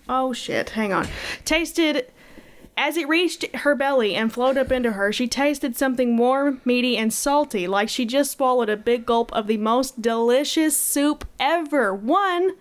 oh 0.09 0.33
shit, 0.33 0.71
hang 0.71 0.92
on. 0.92 1.09
Tasted 1.45 2.12
as 2.76 2.97
it 2.97 3.09
reached 3.09 3.45
her 3.56 3.75
belly 3.75 4.14
and 4.14 4.33
flowed 4.33 4.56
up 4.59 4.71
into 4.71 4.92
her, 4.92 5.12
she 5.12 5.26
tasted 5.26 5.76
something 5.76 6.16
warm, 6.16 6.61
meaty, 6.64 6.97
and 6.97 7.12
salty, 7.12 7.66
like 7.66 7.88
she 7.88 8.04
just 8.04 8.33
swallowed 8.33 8.68
a 8.68 8.76
big 8.76 9.06
gulp 9.06 9.33
of 9.33 9.47
the 9.47 9.56
most 9.56 10.02
delicious 10.02 10.76
soup 10.76 11.25
ever. 11.40 11.95
One, 11.95 12.52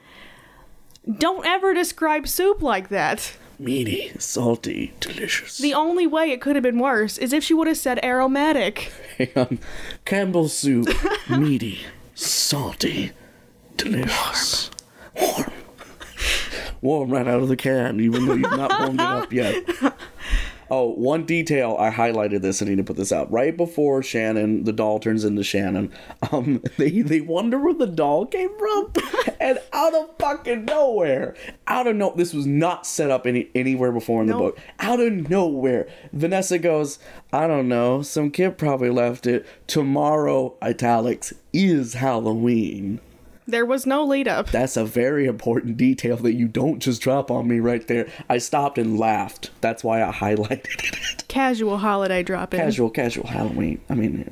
don't 1.20 1.46
ever 1.46 1.74
describe 1.74 2.28
soup 2.28 2.62
like 2.62 2.90
that. 2.90 3.38
meaty 3.60 4.12
salty 4.18 4.94
delicious 5.00 5.58
The 5.58 5.74
only 5.74 6.08
way 6.08 6.32
it 6.32 6.42
could 6.42 6.56
have 6.56 6.64
been 6.64 6.80
worse 6.80 7.18
is 7.18 7.32
if 7.34 7.44
she 7.44 7.54
would 7.54 7.68
have 7.68 7.78
said 7.78 8.04
aromatic. 8.04 8.92
Hang 9.18 9.30
on. 9.36 9.48
Um, 9.48 9.60
Campbell's 10.06 10.54
soup, 10.58 10.88
meaty, 11.30 11.80
salty, 12.16 13.12
delicious, 13.78 14.72
warm. 15.20 15.36
warm. 15.38 15.52
Right 16.82 17.28
out 17.28 17.42
of 17.42 17.48
the 17.50 17.58
can, 17.58 18.00
even 18.00 18.26
though 18.26 18.34
you've 18.34 18.52
not 18.52 18.80
warmed 18.80 19.00
it 19.00 19.06
up 19.06 19.34
yet. 19.34 19.64
Oh, 20.70 20.90
one 20.90 21.26
detail 21.26 21.78
I 21.80 21.92
highlighted 21.92 22.42
this. 22.42 22.62
I 22.62 22.66
need 22.66 22.78
to 22.78 22.84
put 22.84 22.96
this 22.96 23.12
out 23.12 23.32
right 23.32 23.56
before 23.56 24.02
Shannon, 24.02 24.64
the 24.64 24.74
doll 24.74 25.00
turns 25.00 25.24
into 25.24 25.44
Shannon. 25.44 25.92
Um, 26.32 26.64
they 26.78 27.02
they 27.02 27.22
wonder 27.22 27.60
where 27.60 27.76
the 27.76 27.86
doll 27.86 28.26
came 28.26 28.50
from, 28.58 28.92
and 29.40 29.60
out 29.74 29.94
of 29.94 30.10
fucking 30.18 30.66
nowhere, 30.66 31.36
out 31.68 31.86
of 31.86 31.96
no, 31.96 32.14
this 32.16 32.34
was 32.34 32.48
not 32.48 32.88
set 32.88 33.12
up 33.12 33.28
any 33.28 33.50
anywhere 33.54 33.92
before 33.92 34.22
in 34.22 34.28
the 34.28 34.34
Nope. 34.34 34.56
book. 34.56 34.60
Out 34.80 35.00
of 35.00 35.30
nowhere, 35.30 35.88
Vanessa 36.14 36.58
goes, 36.58 36.98
I 37.32 37.46
don't 37.46 37.68
know, 37.68 38.02
some 38.02 38.32
kid 38.32 38.58
probably 38.58 38.90
left 38.90 39.28
it. 39.28 39.46
Tomorrow, 39.68 40.56
italics 40.64 41.32
is 41.54 41.94
Halloween. 41.94 43.00
There 43.48 43.66
was 43.66 43.86
no 43.86 44.04
lead 44.04 44.28
up. 44.28 44.50
That's 44.50 44.76
a 44.76 44.86
very 44.86 45.26
important 45.28 45.78
detail 45.78 46.18
that 46.18 46.34
you 46.34 46.48
don't 46.48 46.80
just 46.80 47.02
drop 47.02 47.30
on 47.30 47.48
me 47.48 47.60
right 47.60 47.88
there. 47.88 48.08
I 48.28 48.40
stopped 48.40 48.78
and 48.78 48.98
laughed. 48.98 49.52
That's 49.62 49.84
why 49.84 50.04
I 50.04 50.12
highlighted 50.12 50.66
it. 50.66 51.28
Casual 51.28 51.78
holiday 51.78 52.24
drop 52.24 52.54
in. 52.54 52.60
casual, 52.60 52.90
casual 52.90 53.28
Halloween. 53.28 53.82
I 53.90 53.94
mean, 53.94 54.32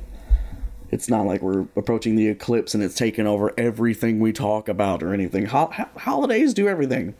it's 0.90 1.08
not 1.08 1.26
like 1.26 1.42
we're 1.42 1.66
approaching 1.76 2.16
the 2.16 2.26
eclipse 2.28 2.74
and 2.74 2.82
it's 2.82 2.94
taken 2.96 3.26
over 3.26 3.52
everything 3.56 4.18
we 4.18 4.32
talk 4.32 4.68
about 4.68 5.02
or 5.02 5.14
anything. 5.14 5.46
Ho- 5.46 5.70
ho- 5.72 5.88
holidays 5.96 6.52
do 6.54 6.66
everything. 6.66 7.14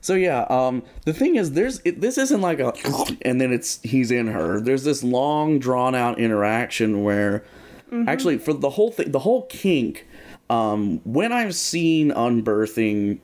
So 0.00 0.14
yeah, 0.14 0.42
um, 0.50 0.82
the 1.04 1.12
thing 1.14 1.36
is, 1.36 1.52
there's 1.52 1.80
it, 1.84 2.00
this 2.00 2.18
isn't 2.18 2.40
like 2.42 2.60
a 2.60 2.72
and 3.22 3.40
then 3.40 3.52
it's 3.52 3.80
he's 3.82 4.10
in 4.10 4.28
her. 4.28 4.60
There's 4.60 4.84
this 4.84 5.02
long 5.02 5.58
drawn 5.58 5.94
out 5.94 6.18
interaction 6.18 7.02
where 7.02 7.44
actually 8.06 8.38
for 8.38 8.52
the 8.52 8.70
whole 8.70 8.90
thing, 8.90 9.12
the 9.12 9.20
whole 9.20 9.42
kink. 9.46 10.06
Um, 10.50 11.00
when 11.04 11.32
I've 11.32 11.54
seen 11.54 12.10
unbirthing 12.10 13.18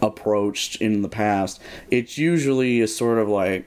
approached 0.00 0.80
in 0.80 1.02
the 1.02 1.08
past, 1.08 1.60
it's 1.90 2.18
usually 2.18 2.80
a 2.80 2.88
sort 2.88 3.18
of 3.18 3.28
like 3.28 3.66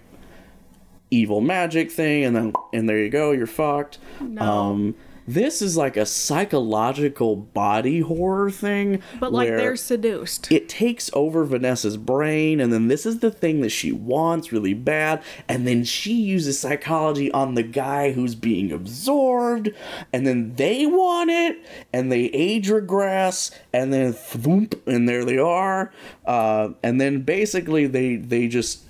evil 1.09 1.39
magic 1.39 1.89
thing 1.89 2.25
and 2.25 2.35
then 2.35 2.53
and 2.73 2.89
there 2.89 2.99
you 2.99 3.09
go 3.09 3.31
you're 3.31 3.47
fucked 3.47 3.97
No. 4.19 4.41
um 4.41 4.95
this 5.27 5.61
is 5.61 5.75
like 5.75 5.97
a 5.97 6.05
psychological 6.05 7.35
body 7.35 7.99
horror 7.99 8.49
thing 8.49 9.01
But 9.19 9.33
like 9.33 9.49
they're 9.49 9.75
seduced. 9.75 10.51
it 10.51 10.69
takes 10.69 11.09
over 11.13 11.43
Vanessa's 11.43 11.97
brain, 11.97 12.59
and 12.59 12.71
then 12.71 12.87
this 12.87 13.05
is 13.05 13.19
the 13.19 13.31
thing 13.31 13.61
that 13.61 13.69
she 13.69 13.91
wants 13.91 14.51
really 14.51 14.73
bad, 14.73 15.21
and 15.47 15.67
then 15.67 15.83
she 15.83 16.13
uses 16.13 16.59
psychology 16.59 17.31
on 17.31 17.55
the 17.55 17.63
guy 17.63 18.13
who's 18.13 18.35
being 18.35 18.71
absorbed, 18.71 19.69
and 20.13 20.25
then 20.25 20.55
they 20.55 20.85
want 20.85 21.29
it, 21.29 21.57
and 21.91 22.11
they 22.11 22.25
age 22.25 22.69
regress, 22.69 23.51
and 23.73 23.91
then 23.91 24.13
thwoomp, 24.13 24.79
and 24.87 25.09
there 25.09 25.25
they 25.25 25.37
are, 25.37 25.91
uh, 26.25 26.69
and 26.81 27.01
then 27.01 27.21
basically 27.21 27.85
they 27.85 28.15
they 28.15 28.47
just 28.47 28.83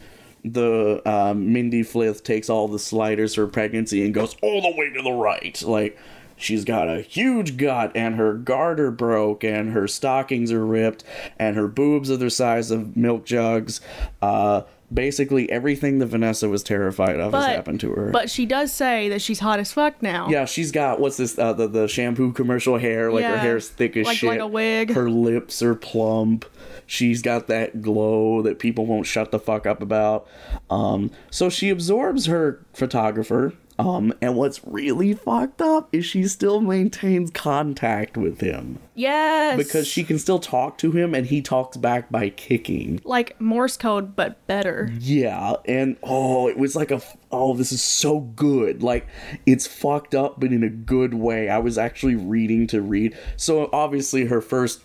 the 0.43 1.01
um, 1.05 1.51
Mindi 1.51 1.83
Flyth 1.83 2.23
takes 2.23 2.49
all 2.49 2.67
the 2.67 2.79
sliders 2.79 3.35
for 3.35 3.47
pregnancy 3.47 4.05
and 4.05 4.13
goes 4.13 4.35
all 4.41 4.61
the 4.61 4.77
way 4.77 4.89
to 4.93 5.01
the 5.01 5.11
right. 5.11 5.61
Like 5.61 5.97
she's 6.37 6.63
got 6.63 6.87
a 6.87 7.01
huge 7.01 7.57
gut 7.57 7.91
and 7.95 8.15
her 8.15 8.33
garter 8.33 8.91
broke 8.91 9.43
and 9.43 9.73
her 9.73 9.87
stockings 9.87 10.51
are 10.51 10.65
ripped 10.65 11.03
and 11.37 11.55
her 11.55 11.67
boobs 11.67 12.09
are 12.11 12.17
the 12.17 12.29
size 12.29 12.71
of 12.71 12.95
milk 12.95 13.25
jugs. 13.25 13.81
Uh, 14.21 14.61
basically 14.93 15.49
everything 15.51 15.99
that 15.99 16.05
Vanessa 16.05 16.47
was 16.47 16.63
terrified 16.63 17.19
of 17.19 17.33
has 17.33 17.45
happened 17.47 17.79
to 17.81 17.91
her. 17.91 18.09
But 18.11 18.29
she 18.29 18.45
does 18.45 18.71
say 18.71 19.09
that 19.09 19.21
she's 19.21 19.39
hot 19.39 19.59
as 19.59 19.73
fuck 19.73 20.01
now. 20.01 20.29
yeah, 20.29 20.45
she's 20.45 20.71
got 20.71 21.01
what's 21.01 21.17
this? 21.17 21.37
Uh, 21.37 21.51
the 21.53 21.67
the 21.67 21.87
shampoo 21.89 22.31
commercial 22.31 22.77
hair. 22.77 23.11
Like 23.11 23.25
her 23.25 23.31
Yeah, 23.31 23.37
hair's 23.41 23.67
thick 23.67 23.97
as 23.97 24.05
like- 24.05 24.17
shit. 24.17 24.29
like 24.29 24.39
a 24.39 24.47
wig. 24.47 24.91
Her 24.93 25.09
lips 25.09 25.61
are 25.61 25.75
plump. 25.75 26.45
She's 26.85 27.21
got 27.21 27.47
that 27.47 27.81
glow 27.81 28.41
that 28.43 28.59
people 28.59 28.85
won't 28.85 29.05
shut 29.05 29.31
the 29.31 29.39
fuck 29.39 29.65
up 29.65 29.81
about. 29.81 30.25
Um, 30.69 31.11
so 31.29 31.49
she 31.49 31.69
absorbs 31.69 32.27
her 32.27 32.61
photographer. 32.73 33.53
Um, 33.79 34.11
and 34.21 34.35
what's 34.35 34.61
really 34.65 35.13
fucked 35.13 35.61
up 35.61 35.89
is 35.93 36.03
she 36.03 36.23
still 36.27 36.61
maintains 36.61 37.29
contact 37.29 38.17
with 38.17 38.41
him 38.41 38.79
Yes. 38.95 39.55
because 39.55 39.87
she 39.87 40.03
can 40.03 40.17
still 40.17 40.39
talk 40.39 40.79
to 40.79 40.91
him, 40.91 41.13
and 41.13 41.27
he 41.27 41.41
talks 41.43 41.77
back 41.77 42.09
by 42.11 42.29
kicking. 42.29 42.99
like 43.03 43.39
Morse 43.39 43.77
code, 43.77 44.15
but 44.15 44.45
better. 44.47 44.91
Yeah, 44.99 45.57
and 45.65 45.95
oh, 46.01 46.47
it 46.47 46.57
was 46.57 46.75
like 46.75 46.89
a 46.89 47.01
oh, 47.31 47.53
this 47.53 47.71
is 47.71 47.83
so 47.83 48.21
good. 48.21 48.81
Like 48.81 49.05
it's 49.45 49.67
fucked 49.67 50.15
up, 50.15 50.39
but 50.39 50.51
in 50.51 50.63
a 50.63 50.69
good 50.69 51.13
way. 51.13 51.49
I 51.49 51.59
was 51.59 51.77
actually 51.77 52.15
reading 52.15 52.65
to 52.67 52.81
read. 52.81 53.15
So 53.35 53.69
obviously, 53.71 54.25
her 54.25 54.41
first 54.41 54.81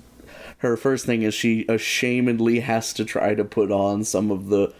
her 0.58 0.76
first 0.76 1.06
thing 1.06 1.22
is 1.22 1.32
she 1.34 1.64
ashamedly 1.64 2.60
has 2.62 2.92
to 2.92 3.04
try 3.04 3.34
to 3.34 3.44
put 3.44 3.72
on 3.72 4.04
some 4.04 4.30
of 4.30 4.48
the 4.48 4.72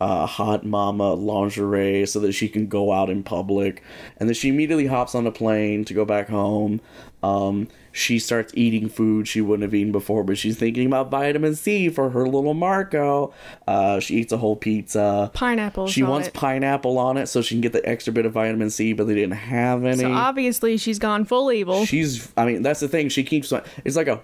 uh, 0.00 0.26
hot 0.26 0.64
mama 0.64 1.14
lingerie 1.14 2.06
so 2.06 2.20
that 2.20 2.32
she 2.32 2.48
can 2.48 2.66
go 2.66 2.92
out 2.92 3.10
in 3.10 3.22
public, 3.22 3.82
and 4.16 4.28
then 4.28 4.34
she 4.34 4.48
immediately 4.48 4.86
hops 4.86 5.14
on 5.14 5.26
a 5.26 5.32
plane 5.32 5.84
to 5.84 5.94
go 5.94 6.04
back 6.04 6.28
home. 6.28 6.80
Um, 7.22 7.68
she 7.98 8.18
starts 8.18 8.52
eating 8.56 8.88
food 8.88 9.26
she 9.26 9.40
wouldn't 9.40 9.62
have 9.64 9.74
eaten 9.74 9.92
before, 9.92 10.22
but 10.22 10.38
she's 10.38 10.56
thinking 10.56 10.86
about 10.86 11.10
vitamin 11.10 11.54
C 11.56 11.88
for 11.88 12.10
her 12.10 12.26
little 12.26 12.54
Marco. 12.54 13.34
Uh, 13.66 13.98
she 13.98 14.16
eats 14.16 14.32
a 14.32 14.36
whole 14.36 14.56
pizza. 14.56 15.30
Pineapple. 15.34 15.88
She 15.88 16.02
wants 16.02 16.28
it. 16.28 16.34
pineapple 16.34 16.96
on 16.98 17.16
it 17.16 17.26
so 17.26 17.42
she 17.42 17.56
can 17.56 17.60
get 17.60 17.72
the 17.72 17.86
extra 17.86 18.12
bit 18.12 18.24
of 18.24 18.32
vitamin 18.32 18.70
C, 18.70 18.92
but 18.92 19.08
they 19.08 19.14
didn't 19.14 19.32
have 19.32 19.84
any. 19.84 20.02
So 20.02 20.12
obviously 20.12 20.76
she's 20.76 20.98
gone 20.98 21.24
full 21.24 21.50
evil. 21.50 21.84
She's, 21.84 22.32
I 22.36 22.46
mean, 22.46 22.62
that's 22.62 22.80
the 22.80 22.88
thing. 22.88 23.08
She 23.08 23.24
keeps, 23.24 23.52
it's 23.84 23.96
like 23.96 24.08
a, 24.08 24.20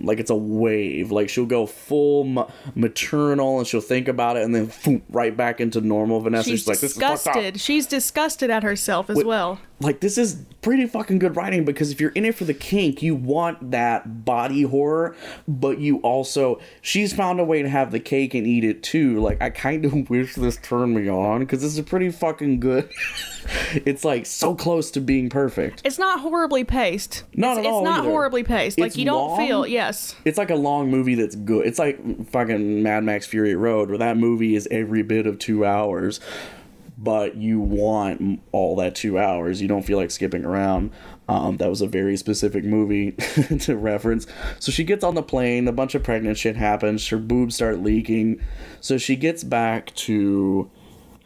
like 0.00 0.20
it's 0.20 0.30
a 0.30 0.36
wave. 0.36 1.10
Like 1.10 1.28
she'll 1.28 1.46
go 1.46 1.66
full 1.66 2.24
ma- 2.24 2.48
maternal 2.74 3.58
and 3.58 3.66
she'll 3.66 3.80
think 3.80 4.06
about 4.06 4.36
it 4.36 4.44
and 4.44 4.54
then 4.54 5.02
right 5.10 5.36
back 5.36 5.60
into 5.60 5.80
normal 5.80 6.20
Vanessa. 6.20 6.48
she's 6.48 6.60
She's 6.60 6.68
like, 6.68 6.78
this 6.78 6.92
is 6.92 6.96
disgusted. 6.96 7.60
She's 7.60 7.86
disgusted 7.86 8.50
at 8.50 8.62
herself 8.62 9.10
as 9.10 9.16
Wait, 9.16 9.26
well. 9.26 9.58
Like 9.80 10.00
this 10.00 10.18
is 10.18 10.36
pretty 10.60 10.86
fucking 10.86 11.18
good 11.20 11.36
writing 11.36 11.64
because 11.64 11.90
if 11.90 12.00
you're 12.02 12.10
in 12.10 12.26
it 12.26 12.34
for 12.34 12.44
the 12.44 12.52
kink, 12.52 13.02
you 13.02 13.14
want 13.14 13.70
that 13.70 14.26
body 14.26 14.62
horror, 14.62 15.16
but 15.48 15.78
you 15.78 15.98
also 15.98 16.60
she's 16.82 17.14
found 17.14 17.40
a 17.40 17.44
way 17.44 17.62
to 17.62 17.68
have 17.68 17.90
the 17.90 17.98
cake 18.00 18.34
and 18.34 18.46
eat 18.46 18.62
it 18.62 18.82
too. 18.82 19.20
Like 19.20 19.40
I 19.40 19.48
kind 19.48 19.84
of 19.86 20.10
wish 20.10 20.34
this 20.34 20.58
turned 20.58 20.94
me 20.94 21.08
on 21.08 21.40
because 21.40 21.62
this 21.62 21.78
is 21.78 21.84
pretty 21.86 22.10
fucking 22.10 22.60
good. 22.60 22.90
it's 23.86 24.04
like 24.04 24.26
so 24.26 24.54
close 24.54 24.90
to 24.92 25.00
being 25.00 25.30
perfect. 25.30 25.80
It's 25.84 25.98
not 25.98 26.20
horribly 26.20 26.64
paced. 26.64 27.24
Not 27.34 27.56
it's, 27.56 27.66
at 27.66 27.70
all 27.72 27.80
It's 27.80 27.84
not 27.88 28.00
either. 28.00 28.10
horribly 28.10 28.44
paced. 28.44 28.78
Like 28.78 28.88
It's 28.88 28.96
you 28.98 29.06
don't 29.06 29.36
feel. 29.38 29.66
Yes. 29.66 30.14
It's 30.26 30.36
like 30.36 30.50
a 30.50 30.56
long 30.56 30.90
movie 30.90 31.14
that's 31.14 31.36
good. 31.36 31.66
It's 31.66 31.78
like 31.78 32.28
fucking 32.30 32.82
Mad 32.82 33.04
Max 33.04 33.26
Fury 33.26 33.54
Road, 33.54 33.88
where 33.88 33.98
that 33.98 34.18
movie 34.18 34.54
is 34.54 34.68
every 34.70 35.02
bit 35.02 35.26
of 35.26 35.38
two 35.38 35.64
hours, 35.64 36.20
but 37.02 37.36
you 37.36 37.58
want 37.58 38.40
all 38.52 38.76
that 38.76 38.94
two 38.94 39.18
hours. 39.18 39.62
You 39.62 39.68
don't 39.68 39.82
feel 39.82 39.96
like 39.96 40.10
skipping 40.10 40.44
around. 40.44 40.90
Um, 41.28 41.56
that 41.56 41.70
was 41.70 41.80
a 41.80 41.86
very 41.86 42.16
specific 42.16 42.62
movie 42.62 43.12
to 43.60 43.76
reference. 43.76 44.26
So 44.58 44.70
she 44.70 44.84
gets 44.84 45.02
on 45.02 45.14
the 45.14 45.22
plane, 45.22 45.66
a 45.66 45.72
bunch 45.72 45.94
of 45.94 46.02
pregnant 46.02 46.36
shit 46.36 46.56
happens, 46.56 47.08
her 47.08 47.16
boobs 47.16 47.54
start 47.54 47.80
leaking. 47.80 48.42
So 48.80 48.98
she 48.98 49.16
gets 49.16 49.42
back 49.42 49.94
to 49.94 50.70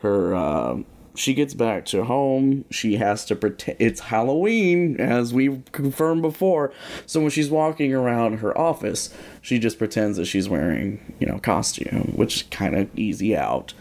her. 0.01 0.35
Uh, 0.35 0.77
she 1.17 1.33
gets 1.33 1.55
back 1.55 1.85
to 1.87 2.05
home. 2.05 2.65
She 2.71 2.97
has 2.97 3.25
to 3.27 3.37
pretend 3.37 3.77
it's 3.81 4.01
Halloween, 4.01 5.01
as 5.01 5.33
we 5.33 5.63
confirmed 5.73 6.23
before. 6.23 6.73
So 7.07 7.21
when 7.21 7.31
she's 7.31 7.51
walking 7.51 7.95
around 7.95 8.39
her 8.39 8.57
office, 8.59 9.15
she 9.41 9.59
just 9.59 9.79
pretends 9.79 10.19
that 10.19 10.27
she's 10.27 10.49
wearing, 10.49 11.15
you 11.21 11.27
know, 11.27 11.39
costume, 11.39 12.13
which 12.17 12.37
is 12.37 12.43
kind 12.45 12.77
of 12.77 12.89
easy 12.99 13.37
out. 13.37 13.75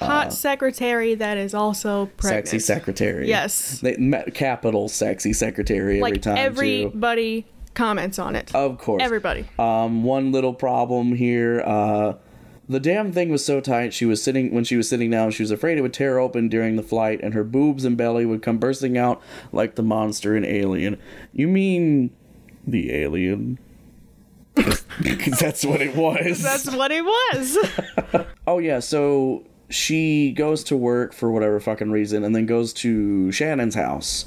Hot 0.00 0.32
secretary 0.32 1.14
that 1.14 1.38
is 1.38 1.54
also 1.54 2.06
pregnant. 2.16 2.46
Uh, 2.46 2.50
Sexy 2.50 2.58
secretary. 2.58 3.28
Yes. 3.28 3.80
They, 3.80 3.96
ma- 3.96 4.24
capital 4.34 4.88
sexy 4.88 5.32
secretary 5.32 5.98
every 5.98 6.12
Like 6.12 6.22
time 6.22 6.36
too. 6.36 6.42
everybody 6.42 7.46
comments 7.74 8.18
on 8.18 8.36
it. 8.36 8.54
Of 8.54 8.78
course. 8.78 9.02
Everybody. 9.02 9.46
Um, 9.58 10.02
one 10.04 10.32
little 10.32 10.52
problem 10.54 11.14
here. 11.14 11.60
Uh, 11.64 12.14
the 12.68 12.80
damn 12.80 13.12
thing 13.12 13.30
was 13.30 13.44
so 13.44 13.60
tight. 13.60 13.94
She 13.94 14.04
was 14.04 14.22
sitting 14.22 14.52
when 14.52 14.64
she 14.64 14.76
was 14.76 14.88
sitting 14.88 15.10
down. 15.10 15.30
She 15.30 15.42
was 15.42 15.50
afraid 15.50 15.78
it 15.78 15.82
would 15.82 15.94
tear 15.94 16.18
open 16.18 16.48
during 16.48 16.76
the 16.76 16.82
flight, 16.82 17.20
and 17.22 17.32
her 17.32 17.44
boobs 17.44 17.84
and 17.84 17.96
belly 17.96 18.26
would 18.26 18.42
come 18.42 18.58
bursting 18.58 18.98
out 18.98 19.22
like 19.52 19.76
the 19.76 19.82
monster 19.82 20.36
in 20.36 20.44
Alien. 20.44 20.98
You 21.32 21.46
mean 21.48 22.10
the 22.66 22.92
alien? 22.92 23.58
Because 24.54 25.38
that's 25.40 25.64
what 25.64 25.80
it 25.80 25.94
was. 25.94 26.42
That's 26.42 26.70
what 26.74 26.90
it 26.90 27.04
was. 27.04 27.58
Oh 28.48 28.58
yeah, 28.60 28.78
so 28.78 29.44
she 29.68 30.32
goes 30.32 30.64
to 30.64 30.76
work 30.76 31.12
for 31.12 31.30
whatever 31.30 31.58
fucking 31.60 31.90
reason 31.90 32.24
and 32.24 32.34
then 32.34 32.46
goes 32.46 32.72
to 32.72 33.32
Shannon's 33.32 33.74
house. 33.74 34.26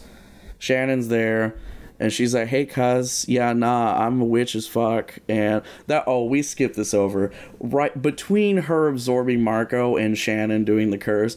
Shannon's 0.57 1.07
there 1.07 1.55
and 1.99 2.13
she's 2.13 2.33
like, 2.33 2.47
"Hey 2.47 2.65
cuz, 2.65 3.27
yeah, 3.27 3.51
nah, 3.53 4.05
I'm 4.05 4.21
a 4.21 4.25
witch 4.25 4.55
as 4.55 4.67
fuck." 4.67 5.19
And 5.27 5.61
that 5.87 6.05
oh, 6.07 6.23
we 6.25 6.41
skipped 6.41 6.75
this 6.75 6.93
over. 6.93 7.31
Right 7.59 8.01
between 8.01 8.57
her 8.57 8.87
absorbing 8.87 9.43
Marco 9.43 9.97
and 9.97 10.17
Shannon 10.17 10.63
doing 10.63 10.91
the 10.91 10.97
curse, 10.97 11.35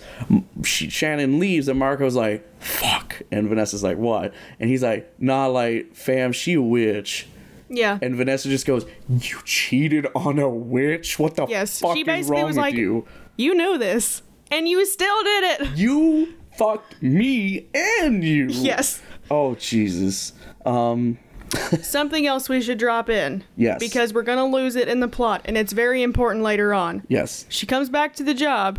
she, 0.64 0.88
Shannon 0.88 1.40
leaves 1.40 1.68
and 1.68 1.78
Marco's 1.78 2.14
like, 2.14 2.46
"Fuck." 2.60 3.22
And 3.32 3.48
Vanessa's 3.48 3.82
like, 3.82 3.98
"What?" 3.98 4.32
And 4.60 4.70
he's 4.70 4.82
like, 4.82 5.12
"Nah, 5.18 5.46
like, 5.46 5.94
fam, 5.94 6.32
she 6.32 6.54
a 6.54 6.62
witch." 6.62 7.26
yeah. 7.68 7.98
And 8.02 8.14
Vanessa 8.14 8.48
just 8.48 8.66
goes, 8.66 8.86
"You 9.08 9.38
cheated 9.44 10.06
on 10.14 10.38
a 10.38 10.48
witch? 10.48 11.18
What 11.18 11.36
the 11.36 11.46
yes. 11.46 11.80
fuck 11.80 11.96
She 11.96 12.02
is 12.02 12.28
wrong 12.28 12.44
was 12.44 12.56
with 12.56 12.62
like, 12.62 12.74
you?" 12.74 13.06
You 13.36 13.54
knew 13.54 13.78
this. 13.78 14.22
And 14.50 14.68
you 14.68 14.84
still 14.84 15.22
did 15.24 15.44
it. 15.60 15.76
You 15.76 16.34
fucked 16.56 17.02
me 17.02 17.66
and 17.74 18.22
you. 18.22 18.46
Yes. 18.50 19.02
Oh 19.30 19.54
Jesus. 19.54 20.32
Um. 20.66 21.18
Something 21.82 22.26
else 22.26 22.48
we 22.48 22.60
should 22.62 22.78
drop 22.78 23.10
in. 23.10 23.44
Yes. 23.56 23.78
Because 23.78 24.14
we're 24.14 24.22
gonna 24.22 24.46
lose 24.46 24.74
it 24.76 24.88
in 24.88 25.00
the 25.00 25.08
plot, 25.08 25.42
and 25.44 25.56
it's 25.58 25.72
very 25.72 26.02
important 26.02 26.42
later 26.44 26.72
on. 26.72 27.02
Yes. 27.08 27.44
She 27.50 27.66
comes 27.66 27.90
back 27.90 28.14
to 28.16 28.22
the 28.22 28.32
job. 28.34 28.78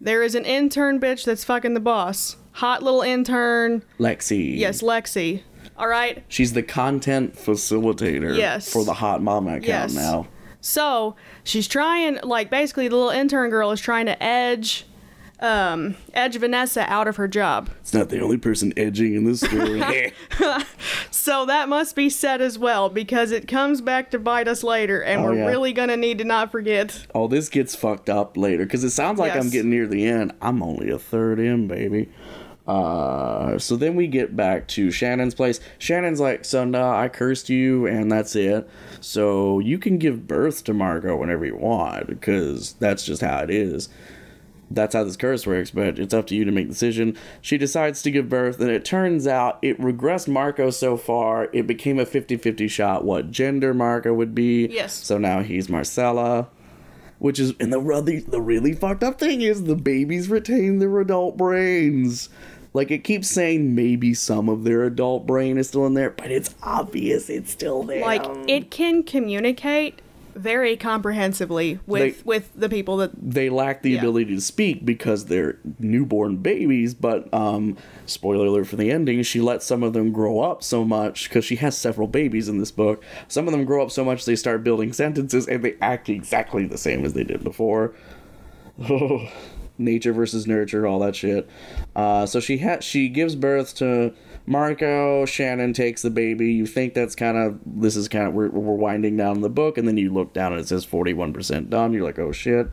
There 0.00 0.22
is 0.22 0.34
an 0.36 0.44
intern 0.44 1.00
bitch 1.00 1.24
that's 1.24 1.42
fucking 1.44 1.74
the 1.74 1.80
boss. 1.80 2.36
Hot 2.52 2.82
little 2.84 3.02
intern. 3.02 3.82
Lexi. 3.98 4.56
Yes, 4.56 4.80
Lexi. 4.82 5.42
All 5.76 5.88
right. 5.88 6.24
She's 6.28 6.52
the 6.52 6.62
content 6.62 7.34
facilitator. 7.34 8.36
Yes. 8.36 8.72
For 8.72 8.84
the 8.84 8.94
Hot 8.94 9.22
Mama 9.22 9.50
account 9.56 9.64
Yes. 9.66 9.94
now. 9.94 10.26
So 10.60 11.16
she's 11.44 11.68
trying, 11.68 12.18
like, 12.22 12.50
basically, 12.50 12.88
the 12.88 12.96
little 12.96 13.10
intern 13.10 13.50
girl 13.50 13.70
is 13.70 13.80
trying 13.80 14.06
to 14.06 14.20
edge, 14.22 14.86
um, 15.40 15.94
edge 16.14 16.36
Vanessa 16.36 16.82
out 16.92 17.06
of 17.06 17.16
her 17.16 17.28
job. 17.28 17.70
It's 17.80 17.94
not 17.94 18.08
the 18.08 18.20
only 18.20 18.38
person 18.38 18.72
edging 18.76 19.14
in 19.14 19.24
this 19.24 19.40
story. 19.40 20.12
So 21.10 21.44
that 21.46 21.68
must 21.68 21.94
be 21.94 22.08
said 22.08 22.40
as 22.40 22.58
well 22.58 22.88
because 22.88 23.32
it 23.32 23.46
comes 23.46 23.82
back 23.82 24.10
to 24.12 24.18
bite 24.18 24.48
us 24.48 24.62
later, 24.64 25.02
and 25.02 25.20
Oh, 25.20 25.24
we're 25.24 25.34
yeah. 25.36 25.46
really 25.46 25.72
gonna 25.74 25.96
need 25.96 26.18
to 26.18 26.24
not 26.24 26.50
forget. 26.50 27.06
oh, 27.14 27.28
this 27.28 27.50
gets 27.50 27.74
fucked 27.74 28.08
up 28.08 28.36
later 28.38 28.64
because 28.64 28.82
it 28.82 28.90
sounds 28.90 29.18
like 29.18 29.34
I'm 29.34 29.50
getting 29.50 29.68
near 29.70 29.86
the 29.86 30.06
end. 30.06 30.32
I'm 30.40 30.62
only 30.62 30.88
a 30.90 30.98
third 30.98 31.38
in, 31.38 31.68
baby. 31.68 32.08
Uh, 32.66 33.58
so 33.58 33.76
then 33.76 33.94
we 33.94 34.06
get 34.06 34.36
back 34.36 34.68
to 34.68 34.90
Shannon's 34.90 35.34
place. 35.34 35.60
Shannon's 35.78 36.20
like, 36.20 36.44
"So 36.46 36.64
no, 36.64 36.90
I 36.90 37.08
cursed 37.08 37.50
you, 37.50 37.86
and 37.86 38.10
that's 38.10 38.34
it. 38.36 38.68
So 39.00 39.58
you 39.58 39.78
can 39.78 39.98
give 39.98 40.26
birth 40.26 40.64
to 40.64 40.74
Marco 40.74 41.16
whenever 41.16 41.44
you 41.44 41.56
want 41.56 42.06
because 42.06 42.74
that's 42.74 43.04
just 43.04 43.22
how 43.22 43.38
it 43.40 43.50
is." 43.50 43.88
that's 44.70 44.94
how 44.94 45.04
this 45.04 45.16
curse 45.16 45.46
works, 45.46 45.70
but 45.70 45.98
it's 45.98 46.14
up 46.14 46.26
to 46.26 46.34
you 46.34 46.44
to 46.44 46.52
make 46.52 46.66
the 46.66 46.72
decision. 46.72 47.16
She 47.40 47.58
decides 47.58 48.02
to 48.02 48.10
give 48.10 48.28
birth, 48.28 48.60
and 48.60 48.70
it 48.70 48.84
turns 48.84 49.26
out 49.26 49.58
it 49.62 49.80
regressed 49.80 50.28
Marco 50.28 50.70
so 50.70 50.96
far, 50.96 51.48
it 51.52 51.66
became 51.66 51.98
a 51.98 52.06
50 52.06 52.36
50 52.36 52.68
shot 52.68 53.04
what 53.04 53.30
gender 53.30 53.72
Marco 53.72 54.12
would 54.12 54.34
be. 54.34 54.66
Yes. 54.66 54.94
So 54.94 55.18
now 55.18 55.40
he's 55.40 55.68
Marcella. 55.68 56.48
Which 57.18 57.40
is, 57.40 57.52
and 57.58 57.72
the 57.72 57.80
really, 57.80 58.20
the 58.20 58.40
really 58.40 58.74
fucked 58.74 59.02
up 59.02 59.18
thing 59.18 59.40
is 59.40 59.64
the 59.64 59.74
babies 59.74 60.28
retain 60.28 60.78
their 60.78 61.00
adult 61.00 61.36
brains. 61.36 62.28
Like 62.74 62.90
it 62.90 63.04
keeps 63.04 63.28
saying 63.28 63.74
maybe 63.74 64.14
some 64.14 64.48
of 64.48 64.64
their 64.64 64.84
adult 64.84 65.26
brain 65.26 65.58
is 65.58 65.68
still 65.68 65.86
in 65.86 65.94
there, 65.94 66.10
but 66.10 66.30
it's 66.30 66.54
obvious 66.62 67.28
it's 67.30 67.50
still 67.50 67.82
there. 67.82 68.00
Like 68.00 68.24
it 68.46 68.70
can 68.70 69.02
communicate 69.02 70.00
very 70.34 70.76
comprehensively 70.76 71.80
with 71.84 72.18
They- 72.18 72.22
with 72.24 72.52
the 72.54 72.68
people 72.68 72.96
that 72.98 73.10
they 73.20 73.50
lack 73.50 73.82
the 73.82 73.90
Yeah. 73.92 73.98
ability 73.98 74.36
to 74.36 74.40
speak 74.40 74.84
because 74.84 75.24
they're 75.24 75.58
newborn 75.80 76.36
babies 76.36 76.94
but 76.94 77.32
um 77.34 77.76
spoiler 78.06 78.46
alert 78.46 78.68
for 78.68 78.76
the 78.76 78.88
ending 78.92 79.20
she 79.24 79.40
lets 79.40 79.66
some 79.66 79.82
of 79.82 79.94
them 79.94 80.12
grow 80.12 80.38
up 80.38 80.62
so 80.62 80.84
much 80.84 81.28
because 81.28 81.44
she 81.44 81.56
has 81.56 81.76
several 81.76 82.06
babies 82.06 82.48
in 82.48 82.58
this 82.58 82.70
book 82.70 83.02
some 83.26 83.48
of 83.48 83.52
them 83.52 83.64
grow 83.64 83.82
up 83.82 83.90
so 83.90 84.04
much 84.04 84.26
they 84.26 84.36
start 84.36 84.62
building 84.62 84.92
sentences 84.92 85.48
and 85.48 85.64
they 85.64 85.74
act 85.80 86.08
exactly 86.08 86.64
the 86.66 86.78
same 86.78 87.04
as 87.04 87.14
they 87.14 87.24
did 87.24 87.42
before 87.42 87.92
oh, 88.88 89.28
nature 89.78 90.12
versus 90.12 90.46
nurture 90.46 90.86
all 90.86 90.98
that 90.98 91.16
shit 91.16 91.48
uh 91.96 92.26
so 92.26 92.40
she 92.40 92.58
ha- 92.58 92.80
she 92.80 93.08
gives 93.08 93.34
birth 93.34 93.74
to 93.74 94.12
Marco, 94.48 95.26
Shannon 95.26 95.74
takes 95.74 96.00
the 96.00 96.08
baby. 96.08 96.54
You 96.54 96.64
think 96.64 96.94
that's 96.94 97.14
kind 97.14 97.36
of 97.36 97.60
this 97.66 97.96
is 97.96 98.08
kind 98.08 98.26
of 98.26 98.32
we're, 98.32 98.48
we're 98.48 98.74
winding 98.74 99.14
down 99.14 99.42
the 99.42 99.50
book, 99.50 99.76
and 99.76 99.86
then 99.86 99.98
you 99.98 100.10
look 100.10 100.32
down 100.32 100.52
and 100.52 100.60
it 100.60 100.66
says 100.66 100.86
forty 100.86 101.12
one 101.12 101.34
percent 101.34 101.68
done. 101.68 101.92
You're 101.92 102.04
like, 102.04 102.18
oh 102.18 102.32
shit. 102.32 102.68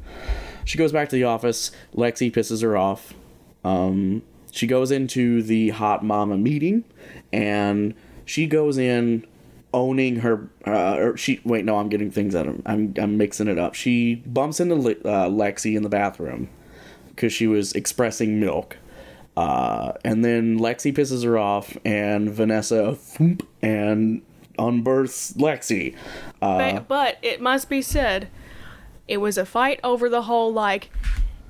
She 0.64 0.78
goes 0.78 0.94
back 0.94 1.10
to 1.10 1.18
the 1.18 1.26
office. 1.26 1.72
Lexi 1.94 2.32
pisses 2.32 2.62
her 2.62 2.78
off. 2.78 3.14
Um, 3.66 4.22
she 4.52 4.68
goes 4.68 4.90
into 4.90 5.44
the 5.44 5.72
hot 5.72 6.02
mama 6.02 6.38
meeting, 6.38 6.86
and 7.34 7.94
she 8.24 8.48
goes 8.48 8.78
in 8.78 9.28
owning 9.74 10.18
her. 10.22 10.50
Uh, 10.66 10.96
or 10.96 11.18
she 11.18 11.42
wait, 11.44 11.66
no, 11.66 11.78
I'm 11.78 11.90
getting 11.90 12.10
things 12.10 12.36
out 12.36 12.48
of. 12.48 12.62
I'm 12.66 12.94
I'm 12.98 13.18
mixing 13.18 13.50
it 13.50 13.60
up. 13.60 13.74
She 13.76 14.16
bumps 14.16 14.62
into 14.62 14.76
Le- 14.76 14.92
uh, 14.92 15.28
Lexi 15.28 15.76
in 15.76 15.84
the 15.84 15.90
bathroom 15.90 16.48
because 17.16 17.34
she 17.34 17.48
was 17.48 17.72
expressing 17.74 18.40
milk. 18.40 18.78
Uh, 19.38 19.94
and 20.04 20.24
then 20.24 20.60
Lexi 20.60 20.94
pisses 20.94 21.24
her 21.24 21.38
off, 21.38 21.78
and 21.84 22.30
Vanessa 22.30 22.98
and 23.62 24.22
unbirths 24.58 25.36
Lexi. 25.36 25.96
Uh, 26.42 26.74
But, 26.74 26.88
but 26.88 27.18
it 27.22 27.42
must 27.42 27.70
be 27.70 27.82
said, 27.82 28.30
it 29.08 29.18
was 29.18 29.38
a 29.38 29.46
fight 29.46 29.80
over 29.84 30.10
the 30.10 30.24
whole 30.24 30.54
like, 30.54 30.90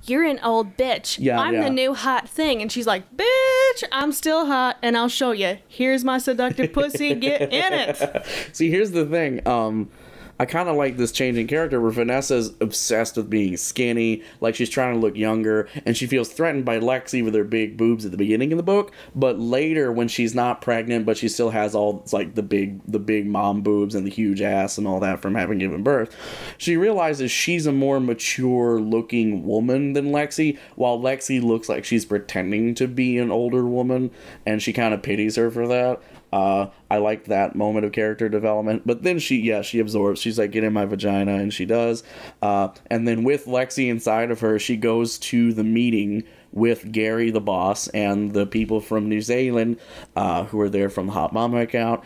you're 0.03 0.23
an 0.23 0.39
old 0.43 0.77
bitch. 0.77 1.17
Yeah, 1.19 1.39
I'm 1.39 1.55
yeah. 1.55 1.63
the 1.63 1.69
new 1.69 1.93
hot 1.93 2.29
thing, 2.29 2.61
and 2.61 2.71
she's 2.71 2.87
like, 2.87 3.03
bitch, 3.15 3.83
I'm 3.91 4.11
still 4.11 4.45
hot, 4.45 4.77
and 4.81 4.95
I'll 4.97 5.07
show 5.07 5.31
you. 5.31 5.57
Here's 5.67 6.03
my 6.03 6.17
seductive 6.17 6.73
pussy. 6.73 7.15
Get 7.15 7.41
in 7.41 7.73
it. 7.73 8.25
See, 8.53 8.69
here's 8.69 8.91
the 8.91 9.05
thing. 9.05 9.45
Um, 9.47 9.89
I 10.37 10.45
kind 10.45 10.67
of 10.67 10.75
like 10.75 10.97
this 10.97 11.13
change 11.13 11.37
in 11.37 11.47
character 11.47 11.79
where 11.79 11.91
Vanessa's 11.91 12.53
obsessed 12.59 13.15
with 13.15 13.29
being 13.29 13.55
skinny, 13.55 14.21
like 14.41 14.55
she's 14.55 14.69
trying 14.69 14.93
to 14.93 14.99
look 14.99 15.15
younger, 15.15 15.69
and 15.85 15.95
she 15.95 16.07
feels 16.07 16.29
threatened 16.29 16.65
by 16.65 16.77
Lexi 16.77 17.23
with 17.23 17.33
her 17.35 17.45
big 17.45 17.77
boobs 17.77 18.03
at 18.03 18.11
the 18.11 18.17
beginning 18.17 18.51
of 18.51 18.57
the 18.57 18.63
book. 18.63 18.91
But 19.15 19.39
later, 19.39 19.91
when 19.91 20.09
she's 20.09 20.35
not 20.35 20.61
pregnant, 20.61 21.05
but 21.05 21.17
she 21.17 21.29
still 21.29 21.51
has 21.51 21.73
all 21.73 22.05
like 22.11 22.35
the 22.35 22.43
big, 22.43 22.81
the 22.85 22.99
big 22.99 23.27
mom 23.27 23.61
boobs 23.61 23.95
and 23.95 24.05
the 24.05 24.11
huge 24.11 24.41
ass 24.41 24.77
and 24.77 24.85
all 24.87 24.99
that 24.99 25.21
from 25.21 25.35
having 25.35 25.59
given 25.59 25.83
birth, 25.83 26.13
she 26.57 26.75
realizes 26.75 27.31
she's 27.31 27.65
a 27.65 27.71
more 27.71 28.01
mature 28.01 28.79
looking 28.79 29.45
woman 29.45 29.93
than 29.93 30.07
Lexi, 30.07 30.57
while 30.75 30.99
Lexi 30.99 31.41
looks 31.41 31.69
like 31.69 31.85
she's 31.85 32.03
pretending 32.03 32.75
to 32.75 32.87
be 32.87 33.17
an 33.17 33.31
older 33.31 33.65
woman, 33.65 34.11
and 34.45 34.61
she 34.61 34.73
kind 34.73 34.93
of 34.93 35.01
pities 35.01 35.37
her 35.37 35.49
for 35.49 35.65
that. 35.67 36.01
Uh, 36.35 36.69
I 36.91 36.97
like 36.97 37.25
that 37.25 37.55
moment 37.55 37.85
of 37.85 37.93
character 37.93 38.27
development. 38.27 38.85
But 38.85 39.03
then 39.03 39.19
she, 39.19 39.37
yeah, 39.37 39.61
she 39.61 39.79
absorbs. 39.79 40.19
She's 40.19 40.37
like, 40.37 40.51
get 40.51 40.65
in 40.65 40.73
my 40.73 40.83
vagina, 40.83 41.35
and 41.35 41.53
she 41.53 41.63
does. 41.63 42.03
Uh, 42.41 42.69
and 42.87 43.07
then 43.07 43.23
with 43.23 43.45
Lexi 43.45 43.89
inside 43.89 44.31
of 44.31 44.41
her, 44.41 44.59
she 44.59 44.75
goes 44.75 45.17
to 45.19 45.53
the 45.53 45.63
meeting 45.63 46.23
with 46.51 46.91
Gary, 46.91 47.31
the 47.31 47.39
boss, 47.39 47.87
and 47.89 48.33
the 48.33 48.45
people 48.45 48.81
from 48.81 49.07
New 49.07 49.21
Zealand 49.21 49.79
uh, 50.17 50.43
who 50.43 50.59
are 50.59 50.67
there 50.67 50.89
from 50.89 51.07
the 51.07 51.13
Hot 51.13 51.31
Mama 51.31 51.61
account. 51.61 52.03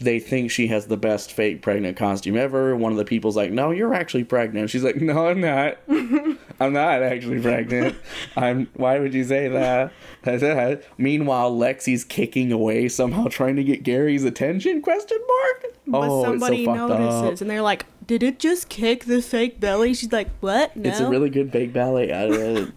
They 0.00 0.18
think 0.18 0.50
she 0.50 0.68
has 0.68 0.86
the 0.86 0.96
best 0.96 1.32
fake 1.32 1.62
pregnant 1.62 1.96
costume 1.96 2.36
ever. 2.36 2.74
One 2.76 2.92
of 2.92 2.98
the 2.98 3.04
people's 3.04 3.36
like, 3.36 3.50
"No, 3.50 3.70
you're 3.70 3.94
actually 3.94 4.24
pregnant." 4.24 4.70
She's 4.70 4.84
like, 4.84 4.96
"No, 4.96 5.28
I'm 5.28 5.40
not. 5.40 5.78
I'm 6.60 6.72
not 6.72 7.02
actually 7.02 7.40
pregnant. 7.40 7.96
I'm. 8.36 8.68
Why 8.74 8.98
would 8.98 9.14
you 9.14 9.24
say 9.24 9.48
that?" 9.48 9.92
Meanwhile, 10.98 11.52
Lexi's 11.52 12.04
kicking 12.04 12.52
away 12.52 12.88
somehow, 12.88 13.28
trying 13.28 13.56
to 13.56 13.64
get 13.64 13.82
Gary's 13.82 14.24
attention? 14.24 14.80
Question 14.80 15.18
mark. 15.26 15.64
But 15.86 16.08
oh, 16.08 16.24
somebody 16.24 16.64
it's 16.64 16.66
so 16.66 16.86
notices, 16.86 17.22
up. 17.22 17.40
and 17.42 17.50
they're 17.50 17.60
like, 17.60 17.84
did 18.06 18.22
it 18.22 18.38
just 18.38 18.68
kick 18.68 19.04
the 19.04 19.20
fake 19.20 19.60
belly? 19.60 19.94
She's 19.94 20.12
like, 20.12 20.28
what? 20.40 20.76
No. 20.76 20.88
It's 20.88 21.00
a 21.00 21.08
really 21.08 21.30
good 21.30 21.52
fake 21.52 21.72
ballet. 21.72 22.08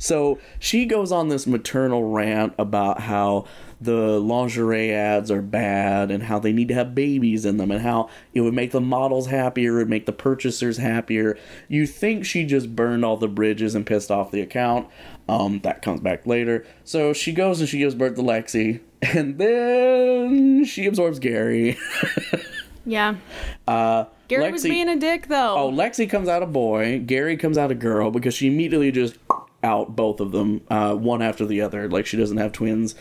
I 0.00 0.08
read 0.08 0.38
it. 0.38 0.38
so 0.38 0.38
she 0.58 0.86
goes 0.86 1.12
on 1.12 1.28
this 1.28 1.46
maternal 1.46 2.04
rant 2.04 2.54
about 2.58 3.00
how 3.00 3.46
the 3.80 4.20
lingerie 4.20 4.92
ads 4.92 5.30
are 5.30 5.40
bad 5.40 6.10
and 6.10 6.24
how 6.24 6.38
they 6.38 6.52
need 6.52 6.68
to 6.68 6.74
have 6.74 6.94
babies 6.94 7.46
in 7.46 7.56
them 7.56 7.70
and 7.70 7.80
how 7.80 8.10
it 8.34 8.42
would 8.42 8.52
make 8.52 8.72
the 8.72 8.80
models 8.80 9.28
happier, 9.28 9.76
it 9.76 9.78
would 9.78 9.88
make 9.88 10.06
the 10.06 10.12
purchasers 10.12 10.76
happier. 10.76 11.38
You 11.68 11.86
think 11.86 12.26
she 12.26 12.44
just 12.44 12.76
burned 12.76 13.04
all 13.04 13.16
the 13.16 13.28
bridges 13.28 13.74
and 13.74 13.86
pissed 13.86 14.10
off 14.10 14.30
the 14.30 14.42
account. 14.42 14.88
Um, 15.28 15.60
that 15.60 15.80
comes 15.80 16.00
back 16.00 16.26
later. 16.26 16.66
So 16.84 17.12
she 17.12 17.32
goes 17.32 17.60
and 17.60 17.68
she 17.68 17.78
gives 17.78 17.94
birth 17.94 18.16
to 18.16 18.22
Lexi, 18.22 18.80
and 19.02 19.38
then 19.38 20.64
she 20.64 20.86
absorbs 20.86 21.18
Gary. 21.18 21.78
yeah. 22.84 23.16
Uh, 23.66 24.04
Gary 24.28 24.52
was 24.52 24.62
being 24.62 24.88
a 24.88 24.96
dick, 24.96 25.28
though. 25.28 25.56
Oh, 25.56 25.72
Lexi 25.72 26.08
comes 26.08 26.28
out 26.28 26.42
a 26.42 26.46
boy. 26.46 27.02
Gary 27.04 27.36
comes 27.36 27.58
out 27.58 27.70
a 27.70 27.74
girl 27.74 28.10
because 28.10 28.34
she 28.34 28.46
immediately 28.46 28.92
just 28.92 29.16
out 29.62 29.94
both 29.96 30.20
of 30.20 30.32
them, 30.32 30.62
uh, 30.68 30.94
one 30.94 31.22
after 31.22 31.44
the 31.46 31.60
other. 31.60 31.88
Like 31.88 32.06
she 32.06 32.16
doesn't 32.16 32.36
have 32.36 32.52
twins. 32.52 32.94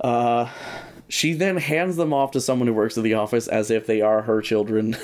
Uh, 0.00 0.50
she 1.08 1.32
then 1.32 1.56
hands 1.56 1.96
them 1.96 2.12
off 2.12 2.30
to 2.32 2.40
someone 2.40 2.68
who 2.68 2.74
works 2.74 2.96
at 2.96 3.04
the 3.04 3.14
office 3.14 3.46
as 3.46 3.70
if 3.70 3.86
they 3.86 4.00
are 4.00 4.22
her 4.22 4.40
children. 4.40 4.96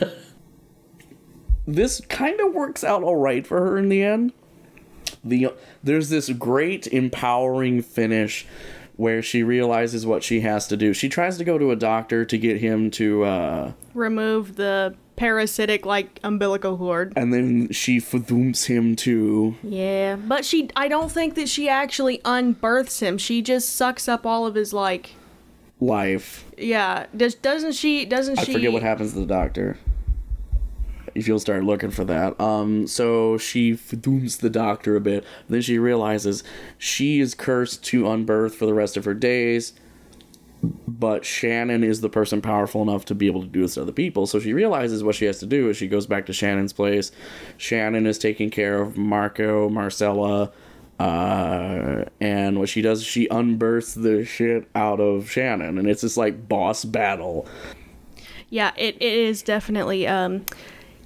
this 1.66 2.00
kind 2.08 2.40
of 2.40 2.52
works 2.52 2.84
out 2.84 3.02
all 3.02 3.16
right 3.16 3.46
for 3.46 3.60
her 3.60 3.78
in 3.78 3.88
the 3.88 4.02
end. 4.02 4.32
The 5.22 5.54
there's 5.82 6.10
this 6.10 6.28
great 6.30 6.86
empowering 6.88 7.82
finish 7.82 8.46
where 8.96 9.22
she 9.22 9.42
realizes 9.42 10.06
what 10.06 10.22
she 10.22 10.40
has 10.40 10.68
to 10.68 10.76
do. 10.76 10.92
She 10.92 11.08
tries 11.08 11.38
to 11.38 11.44
go 11.44 11.58
to 11.58 11.70
a 11.70 11.76
doctor 11.76 12.24
to 12.24 12.38
get 12.38 12.60
him 12.60 12.90
to 12.92 13.24
uh, 13.24 13.72
Remove 13.92 14.56
the 14.56 14.96
parasitic, 15.16 15.86
like, 15.86 16.18
umbilical 16.24 16.76
cord. 16.76 17.12
and 17.16 17.32
then 17.32 17.70
she 17.72 17.98
fadooms 17.98 18.66
him 18.66 18.96
to 18.96 19.54
Yeah. 19.62 20.16
But 20.16 20.44
she, 20.44 20.70
I 20.76 20.88
don't 20.88 21.10
think 21.10 21.34
that 21.34 21.48
she 21.48 21.68
actually 21.68 22.18
unbirths 22.18 23.00
him. 23.00 23.18
She 23.18 23.42
just 23.42 23.74
sucks 23.76 24.08
up 24.08 24.26
all 24.26 24.46
of 24.46 24.54
his, 24.54 24.72
like, 24.72 25.14
life. 25.80 26.44
yeah. 26.58 27.06
Does, 27.16 27.34
doesn't 27.34 27.72
she, 27.72 28.04
doesn't 28.04 28.38
I 28.38 28.44
she? 28.44 28.52
forget 28.52 28.72
what 28.72 28.82
happens 28.82 29.12
to 29.12 29.20
the 29.20 29.26
doctor. 29.26 29.76
if 31.14 31.28
you'll 31.28 31.38
start 31.38 31.62
looking 31.62 31.90
for 31.92 32.04
that. 32.04 32.40
Um, 32.40 32.88
so 32.88 33.38
she 33.38 33.72
fdooms 33.74 34.40
the 34.40 34.50
doctor 34.50 34.96
a 34.96 35.00
bit. 35.00 35.24
Then 35.48 35.60
she 35.62 35.78
realizes 35.78 36.42
she 36.76 37.20
is 37.20 37.34
cursed 37.36 37.84
to 37.84 38.02
unbirth 38.04 38.54
for 38.54 38.66
the 38.66 38.74
rest 38.74 38.96
of 38.96 39.04
her 39.04 39.14
days. 39.14 39.74
But 40.86 41.24
Shannon 41.24 41.84
is 41.84 42.00
the 42.00 42.08
person 42.08 42.40
powerful 42.40 42.82
enough 42.82 43.04
to 43.06 43.14
be 43.14 43.26
able 43.26 43.42
to 43.42 43.48
do 43.48 43.62
this 43.62 43.74
to 43.74 43.82
other 43.82 43.92
people. 43.92 44.26
So 44.26 44.40
she 44.40 44.52
realizes 44.52 45.02
what 45.02 45.14
she 45.14 45.24
has 45.26 45.38
to 45.40 45.46
do 45.46 45.68
is 45.68 45.76
she 45.76 45.88
goes 45.88 46.06
back 46.06 46.26
to 46.26 46.32
Shannon's 46.32 46.72
place. 46.72 47.12
Shannon 47.56 48.06
is 48.06 48.18
taking 48.18 48.50
care 48.50 48.80
of 48.80 48.96
Marco, 48.96 49.68
Marcella, 49.68 50.52
uh, 50.98 52.04
and 52.20 52.58
what 52.58 52.68
she 52.68 52.80
does 52.80 53.02
she 53.02 53.26
unbursts 53.28 54.00
the 54.00 54.24
shit 54.24 54.68
out 54.74 55.00
of 55.00 55.28
Shannon, 55.30 55.78
and 55.78 55.88
it's 55.88 56.02
this 56.02 56.16
like 56.16 56.48
boss 56.48 56.84
battle. 56.84 57.48
Yeah, 58.48 58.72
it, 58.76 58.96
it 58.96 59.12
is 59.12 59.42
definitely. 59.42 60.06
Um, 60.06 60.46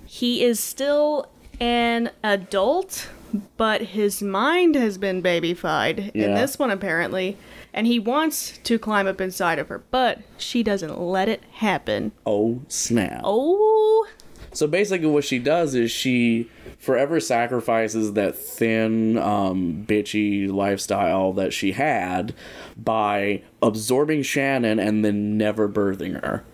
he 0.04 0.44
is 0.44 0.60
still 0.60 1.30
an 1.60 2.10
adult, 2.22 3.08
but 3.56 3.80
his 3.82 4.22
mind 4.22 4.74
has 4.74 4.98
been 4.98 5.22
babyfied 5.22 6.10
in 6.14 6.34
this 6.34 6.58
one 6.58 6.70
apparently, 6.70 7.36
and 7.72 7.86
he 7.86 7.98
wants 7.98 8.58
to 8.64 8.78
climb 8.78 9.06
up 9.06 9.20
inside 9.20 9.58
of 9.58 9.68
her, 9.68 9.82
but 9.90 10.20
she 10.36 10.62
doesn't 10.62 11.00
let 11.00 11.28
it 11.28 11.42
happen. 11.52 12.12
Oh 12.26 12.62
snap! 12.68 13.20
Oh, 13.24 14.06
So 14.52 14.66
basically, 14.66 15.08
what 15.08 15.24
she 15.24 15.38
does 15.38 15.74
is 15.74 15.90
she 15.90 16.50
forever 16.78 17.20
sacrifices 17.20 18.14
that 18.14 18.36
thin, 18.36 19.18
um, 19.18 19.84
bitchy 19.86 20.50
lifestyle 20.50 21.32
that 21.34 21.52
she 21.52 21.72
had 21.72 22.34
by 22.76 23.42
absorbing 23.60 24.22
Shannon 24.22 24.78
and 24.78 25.04
then 25.04 25.36
never 25.36 25.68
birthing 25.68 26.20
her. 26.22 26.44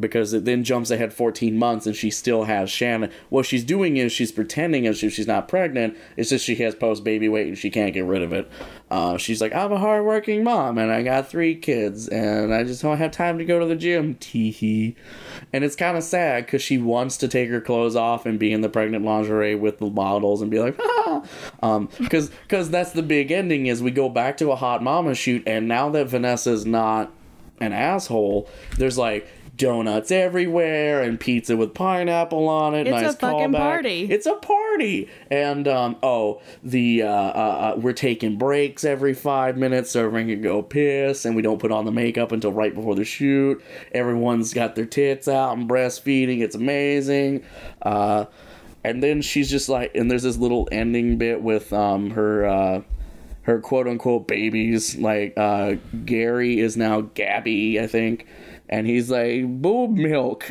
Because 0.00 0.32
it 0.32 0.44
then 0.44 0.64
jumps 0.64 0.90
ahead 0.90 1.12
14 1.12 1.58
months 1.58 1.86
and 1.86 1.96
she 1.96 2.10
still 2.10 2.44
has 2.44 2.70
Shannon. 2.70 3.10
What 3.30 3.46
she's 3.46 3.64
doing 3.64 3.96
is 3.96 4.12
she's 4.12 4.30
pretending 4.30 4.86
as 4.86 5.02
if 5.02 5.12
she's 5.12 5.26
not 5.26 5.48
pregnant. 5.48 5.96
It's 6.16 6.30
just 6.30 6.44
she 6.44 6.54
has 6.56 6.74
post 6.74 7.02
baby 7.02 7.28
weight 7.28 7.48
and 7.48 7.58
she 7.58 7.70
can't 7.70 7.92
get 7.92 8.04
rid 8.04 8.22
of 8.22 8.32
it. 8.32 8.50
Uh, 8.90 9.16
she's 9.18 9.40
like, 9.40 9.54
I'm 9.54 9.72
a 9.72 9.78
hardworking 9.78 10.44
mom 10.44 10.78
and 10.78 10.90
I 10.90 11.02
got 11.02 11.28
three 11.28 11.54
kids 11.54 12.08
and 12.08 12.54
I 12.54 12.64
just 12.64 12.80
don't 12.80 12.96
have 12.96 13.10
time 13.10 13.38
to 13.38 13.44
go 13.44 13.58
to 13.58 13.66
the 13.66 13.76
gym. 13.76 14.14
Tee 14.20 14.50
hee. 14.50 14.96
And 15.52 15.64
it's 15.64 15.76
kind 15.76 15.96
of 15.96 16.04
sad 16.04 16.46
because 16.46 16.62
she 16.62 16.78
wants 16.78 17.16
to 17.18 17.28
take 17.28 17.50
her 17.50 17.60
clothes 17.60 17.96
off 17.96 18.24
and 18.24 18.38
be 18.38 18.52
in 18.52 18.60
the 18.60 18.68
pregnant 18.68 19.04
lingerie 19.04 19.54
with 19.54 19.78
the 19.78 19.90
models 19.90 20.42
and 20.42 20.50
be 20.50 20.58
like, 20.58 20.76
ah. 20.80 21.22
Um, 21.62 21.88
because 21.98 22.30
because 22.30 22.70
that's 22.70 22.92
the 22.92 23.02
big 23.02 23.30
ending 23.30 23.66
is 23.66 23.82
we 23.82 23.90
go 23.90 24.08
back 24.08 24.36
to 24.38 24.52
a 24.52 24.56
hot 24.56 24.82
mama 24.82 25.14
shoot 25.14 25.42
and 25.46 25.68
now 25.68 25.90
that 25.90 26.08
Vanessa's 26.08 26.64
not 26.64 27.12
an 27.60 27.72
asshole, 27.72 28.48
there's 28.76 28.98
like 28.98 29.28
donuts 29.58 30.10
everywhere 30.10 31.02
and 31.02 31.20
pizza 31.20 31.56
with 31.56 31.74
pineapple 31.74 32.48
on 32.48 32.74
it. 32.74 32.86
It's 32.86 32.96
a 32.96 33.02
nice 33.02 33.16
fucking 33.16 33.50
callback. 33.50 33.56
party. 33.56 34.04
It's 34.10 34.24
a 34.24 34.36
party. 34.36 35.10
And 35.30 35.68
um, 35.68 35.96
oh, 36.02 36.40
the 36.62 37.02
uh, 37.02 37.08
uh, 37.08 37.10
uh, 37.10 37.74
we're 37.76 37.92
taking 37.92 38.38
breaks 38.38 38.84
every 38.84 39.12
five 39.12 39.58
minutes 39.58 39.90
so 39.90 40.06
everyone 40.06 40.28
can 40.30 40.40
go 40.40 40.62
piss, 40.62 41.24
and 41.24 41.36
we 41.36 41.42
don't 41.42 41.58
put 41.58 41.72
on 41.72 41.84
the 41.84 41.92
makeup 41.92 42.32
until 42.32 42.52
right 42.52 42.74
before 42.74 42.94
the 42.94 43.04
shoot. 43.04 43.62
Everyone's 43.92 44.54
got 44.54 44.76
their 44.76 44.86
tits 44.86 45.28
out 45.28 45.58
and 45.58 45.68
breastfeeding. 45.68 46.40
It's 46.40 46.54
amazing. 46.54 47.44
Uh, 47.82 48.26
and 48.84 49.02
then 49.02 49.20
she's 49.20 49.50
just 49.50 49.68
like, 49.68 49.94
and 49.94 50.10
there's 50.10 50.22
this 50.22 50.38
little 50.38 50.68
ending 50.72 51.18
bit 51.18 51.42
with 51.42 51.72
um, 51.72 52.10
her. 52.10 52.46
Uh, 52.46 52.82
her 53.42 53.60
quote 53.60 53.88
unquote 53.88 54.28
babies. 54.28 54.94
Like 54.96 55.32
uh, 55.38 55.76
Gary 56.04 56.60
is 56.60 56.76
now 56.76 57.00
Gabby, 57.00 57.80
I 57.80 57.86
think, 57.86 58.26
and 58.68 58.86
he's 58.86 59.10
like 59.10 59.46
boob 59.46 59.92
milk. 59.92 60.50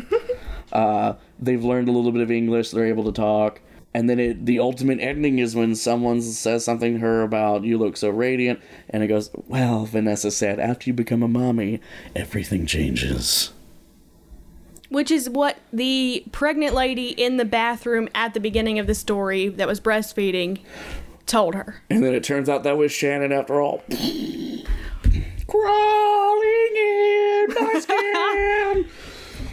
uh, 0.72 1.14
they've 1.38 1.64
learned 1.64 1.88
a 1.88 1.92
little 1.92 2.12
bit 2.12 2.22
of 2.22 2.30
English. 2.30 2.70
They're 2.70 2.86
able 2.86 3.04
to 3.04 3.12
talk. 3.12 3.60
And 3.94 4.08
then 4.08 4.20
it, 4.20 4.46
the 4.46 4.60
ultimate 4.60 5.00
ending 5.00 5.38
is 5.38 5.56
when 5.56 5.74
someone 5.74 6.20
says 6.20 6.64
something 6.64 6.94
to 6.94 7.00
her 7.00 7.22
about 7.22 7.64
"you 7.64 7.78
look 7.78 7.96
so 7.96 8.10
radiant," 8.10 8.60
and 8.90 9.02
it 9.02 9.08
goes, 9.08 9.30
"Well," 9.34 9.86
Vanessa 9.86 10.30
said, 10.30 10.60
"after 10.60 10.90
you 10.90 10.94
become 10.94 11.22
a 11.22 11.28
mommy, 11.28 11.80
everything 12.14 12.66
changes." 12.66 13.52
which 14.90 15.10
is 15.10 15.28
what 15.28 15.58
the 15.72 16.24
pregnant 16.32 16.74
lady 16.74 17.08
in 17.10 17.36
the 17.36 17.44
bathroom 17.44 18.08
at 18.14 18.34
the 18.34 18.40
beginning 18.40 18.78
of 18.78 18.86
the 18.86 18.94
story 18.94 19.48
that 19.48 19.68
was 19.68 19.80
breastfeeding 19.80 20.58
told 21.26 21.54
her. 21.54 21.82
And 21.90 22.02
then 22.02 22.14
it 22.14 22.24
turns 22.24 22.48
out 22.48 22.62
that 22.62 22.78
was 22.78 22.90
Shannon 22.90 23.32
after 23.32 23.60
all. 23.60 23.82
Crawling 25.46 25.97
skin. 27.80 28.88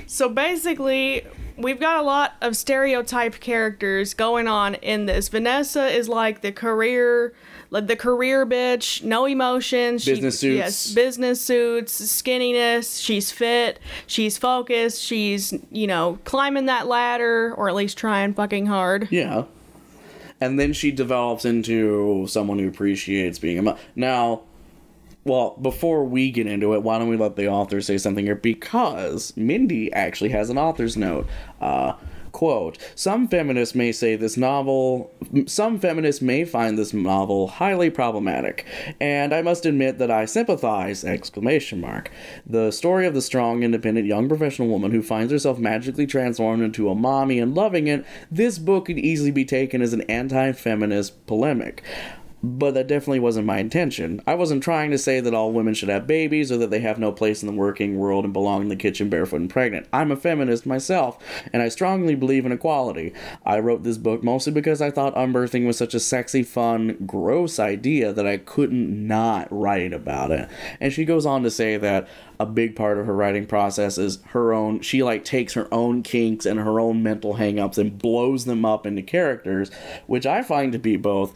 So 0.07 0.29
basically, 0.29 1.25
we've 1.57 1.79
got 1.79 1.99
a 1.99 2.03
lot 2.03 2.35
of 2.41 2.55
stereotype 2.55 3.39
characters 3.39 4.13
going 4.13 4.47
on 4.47 4.75
in 4.75 5.05
this. 5.05 5.29
Vanessa 5.29 5.87
is 5.87 6.07
like 6.07 6.41
the 6.41 6.51
career, 6.51 7.33
like 7.69 7.87
the 7.87 7.95
career 7.95 8.45
bitch, 8.45 9.03
no 9.03 9.25
emotions. 9.25 10.05
Business 10.05 10.39
suits. 10.39 10.57
Yes, 10.57 10.91
business 10.93 11.41
suits, 11.41 11.99
skinniness. 12.01 13.03
She's 13.03 13.31
fit. 13.31 13.79
She's 14.07 14.37
focused. 14.37 15.01
She's 15.01 15.53
you 15.71 15.87
know 15.87 16.19
climbing 16.25 16.65
that 16.67 16.87
ladder, 16.87 17.53
or 17.55 17.69
at 17.69 17.75
least 17.75 17.97
trying 17.97 18.33
fucking 18.33 18.67
hard. 18.67 19.07
Yeah. 19.11 19.45
And 20.41 20.59
then 20.59 20.73
she 20.73 20.91
develops 20.91 21.45
into 21.45 22.27
someone 22.27 22.59
who 22.59 22.67
appreciates 22.67 23.39
being 23.39 23.57
a 23.57 23.61
mom. 23.61 23.77
Now, 23.95 24.41
well, 25.25 25.57
before 25.59 26.05
we 26.05 26.29
get 26.29 26.45
into 26.45 26.75
it, 26.75 26.83
why 26.83 26.99
don't 26.99 27.09
we 27.09 27.17
let 27.17 27.35
the 27.35 27.49
author 27.49 27.81
say 27.81 27.97
something 27.97 28.25
here? 28.25 28.35
Because 28.35 29.35
Mindi 29.35 29.91
actually 29.91 30.29
has 30.29 30.51
an 30.51 30.57
author's 30.59 30.95
note. 30.95 31.27
Uh, 31.59 31.93
quote 32.31 32.77
Some 32.93 33.27
feminists 33.27 33.73
may 33.73 33.91
say 33.91 34.15
this 34.15 34.37
novel, 34.37 35.11
some 35.47 35.79
feminists 35.79 36.21
may 36.21 36.45
find 36.45 36.77
this 36.77 36.93
novel 36.93 37.47
highly 37.47 37.89
problematic, 37.89 38.67
and 39.01 39.33
I 39.33 39.41
must 39.41 39.65
admit 39.65 39.97
that 39.97 40.11
I 40.11 40.25
sympathize! 40.25 41.03
Exclamation 41.03 41.81
mark. 41.81 42.11
The 42.45 42.69
story 42.69 43.07
of 43.07 43.15
the 43.15 43.21
strong, 43.21 43.63
independent 43.63 44.05
young 44.05 44.27
professional 44.27 44.67
woman 44.67 44.91
who 44.91 45.01
finds 45.01 45.31
herself 45.31 45.57
magically 45.57 46.05
transformed 46.05 46.61
into 46.61 46.89
a 46.89 46.93
mommy 46.93 47.39
and 47.39 47.55
loving 47.55 47.87
it, 47.87 48.05
this 48.29 48.59
book 48.59 48.85
could 48.85 48.99
easily 48.99 49.31
be 49.31 49.45
taken 49.45 49.81
as 49.81 49.93
an 49.93 50.01
anti 50.01 50.51
feminist 50.51 51.25
polemic. 51.25 51.81
But 52.45 52.75
that 52.75 52.85
definitely 52.85 53.21
wasn't 53.21 53.47
my 53.47 53.57
intention. 53.57 54.21
I 54.27 54.35
wasn't 54.35 54.61
trying 54.61 54.91
to 54.91 54.99
say 54.99 55.19
that 55.19 55.33
all 55.33 55.51
women 55.51 55.73
should 55.73 55.89
have 55.89 56.05
babies 56.05 56.51
or 56.51 56.57
that 56.57 56.69
they 56.69 56.79
have 56.81 56.99
no 56.99 57.11
place 57.11 57.41
in 57.41 57.47
the 57.47 57.59
working 57.59 57.97
world 57.97 58.23
and 58.23 58.33
belong 58.33 58.61
in 58.61 58.67
the 58.67 58.75
kitchen 58.75 59.09
barefoot 59.09 59.37
and 59.37 59.49
pregnant. 59.49 59.87
I'm 59.91 60.11
a 60.11 60.15
feminist 60.15 60.67
myself, 60.67 61.17
and 61.51 61.63
I 61.63 61.69
strongly 61.69 62.13
believe 62.13 62.45
in 62.45 62.51
equality. 62.51 63.13
I 63.43 63.59
wrote 63.59 63.81
this 63.81 63.97
book 63.97 64.23
mostly 64.23 64.53
because 64.53 64.79
I 64.79 64.91
thought 64.91 65.15
unbirthing 65.15 65.65
was 65.65 65.75
such 65.75 65.95
a 65.95 65.99
sexy, 65.99 66.43
fun, 66.43 66.97
gross 67.07 67.57
idea 67.57 68.13
that 68.13 68.27
I 68.27 68.37
couldn't 68.37 69.07
not 69.07 69.47
write 69.49 69.91
about 69.91 70.29
it. 70.29 70.47
And 70.79 70.93
she 70.93 71.03
goes 71.03 71.25
on 71.25 71.41
to 71.41 71.49
say 71.49 71.77
that 71.77 72.07
a 72.39 72.45
big 72.45 72.75
part 72.75 72.99
of 72.99 73.07
her 73.07 73.15
writing 73.15 73.45
process 73.45 73.97
is 73.97 74.19
her 74.27 74.53
own 74.53 74.81
she 74.81 75.01
like 75.01 75.23
takes 75.23 75.53
her 75.53 75.73
own 75.73 76.03
kinks 76.03 76.45
and 76.45 76.59
her 76.59 76.79
own 76.79 77.01
mental 77.01 77.35
hangups 77.35 77.77
and 77.77 77.97
blows 77.97 78.45
them 78.45 78.65
up 78.65 78.85
into 78.85 79.01
characters, 79.01 79.71
which 80.05 80.25
I 80.25 80.43
find 80.43 80.71
to 80.73 80.79
be 80.79 80.97
both 80.97 81.33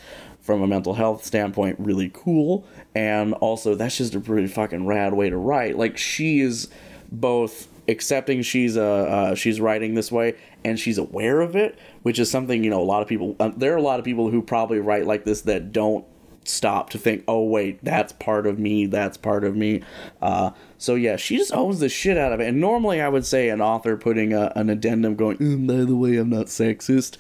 from 0.50 0.64
a 0.64 0.68
mental 0.68 0.96
health 0.96 1.24
standpoint 1.24 1.76
really 1.78 2.10
cool. 2.12 2.66
And 2.96 3.36
also 3.36 3.76
that's 3.76 3.98
just 3.98 4.16
a 4.16 4.20
pretty 4.20 4.48
fucking 4.48 4.88
rad 4.88 5.14
way 5.14 5.30
to 5.30 5.38
write. 5.38 5.78
Like 5.78 5.96
she 5.96 6.40
is 6.40 6.70
both 7.12 7.68
accepting 7.88 8.42
she's 8.42 8.76
uh, 8.76 8.84
uh 8.84 9.36
she's 9.36 9.62
writing 9.62 9.94
this 9.94 10.12
way 10.12 10.36
and 10.64 10.80
she's 10.80 10.98
aware 11.00 11.42
of 11.42 11.56
it 11.56 11.78
which 12.04 12.20
is 12.20 12.30
something 12.30 12.64
you 12.64 12.70
know 12.70 12.80
a 12.80 12.84
lot 12.84 13.02
of 13.02 13.08
people 13.08 13.36
uh, 13.40 13.50
there 13.58 13.74
are 13.74 13.78
a 13.78 13.82
lot 13.82 13.98
of 13.98 14.06
people 14.06 14.30
who 14.30 14.44
probably 14.44 14.80
write 14.80 15.08
like 15.08 15.24
this 15.24 15.42
that 15.42 15.72
don't 15.72 16.06
stop 16.44 16.92
to 16.92 17.00
think 17.00 17.24
oh 17.28 17.42
wait 17.44 17.84
that's 17.84 18.14
part 18.14 18.46
of 18.46 18.60
me 18.60 18.86
that's 18.86 19.18
part 19.18 19.44
of 19.44 19.56
me. 19.56 19.82
Uh 20.22 20.52
so 20.78 20.96
yeah 20.96 21.16
she 21.16 21.38
just 21.38 21.54
owns 21.54 21.80
the 21.80 21.90
shit 21.90 22.18
out 22.18 22.32
of 22.32 22.40
it. 22.40 22.48
And 22.48 22.60
normally 22.60 23.02
i 23.02 23.10
would 23.10 23.26
say 23.26 23.50
an 23.50 23.62
author 23.62 23.98
putting 23.98 24.34
a, 24.34 24.52
an 24.56 24.70
addendum 24.70 25.16
going 25.16 25.38
"Mm, 25.38 25.68
by 25.68 25.86
the 25.86 25.96
way 25.96 26.18
i'm 26.18 26.30
not 26.30 26.48
sexist 26.48 27.18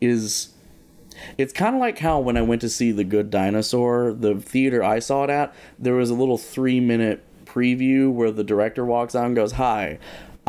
is 0.00 0.50
it's 1.38 1.52
kind 1.52 1.74
of 1.74 1.80
like 1.80 1.98
how 1.98 2.18
when 2.20 2.36
I 2.36 2.42
went 2.42 2.60
to 2.62 2.68
see 2.68 2.92
The 2.92 3.04
Good 3.04 3.30
Dinosaur, 3.30 4.12
the 4.12 4.36
theater 4.36 4.82
I 4.82 4.98
saw 4.98 5.24
it 5.24 5.30
at, 5.30 5.54
there 5.78 5.94
was 5.94 6.10
a 6.10 6.14
little 6.14 6.38
three 6.38 6.80
minute 6.80 7.22
preview 7.44 8.12
where 8.12 8.30
the 8.30 8.44
director 8.44 8.84
walks 8.84 9.14
out 9.14 9.26
and 9.26 9.36
goes, 9.36 9.52
Hi, 9.52 9.98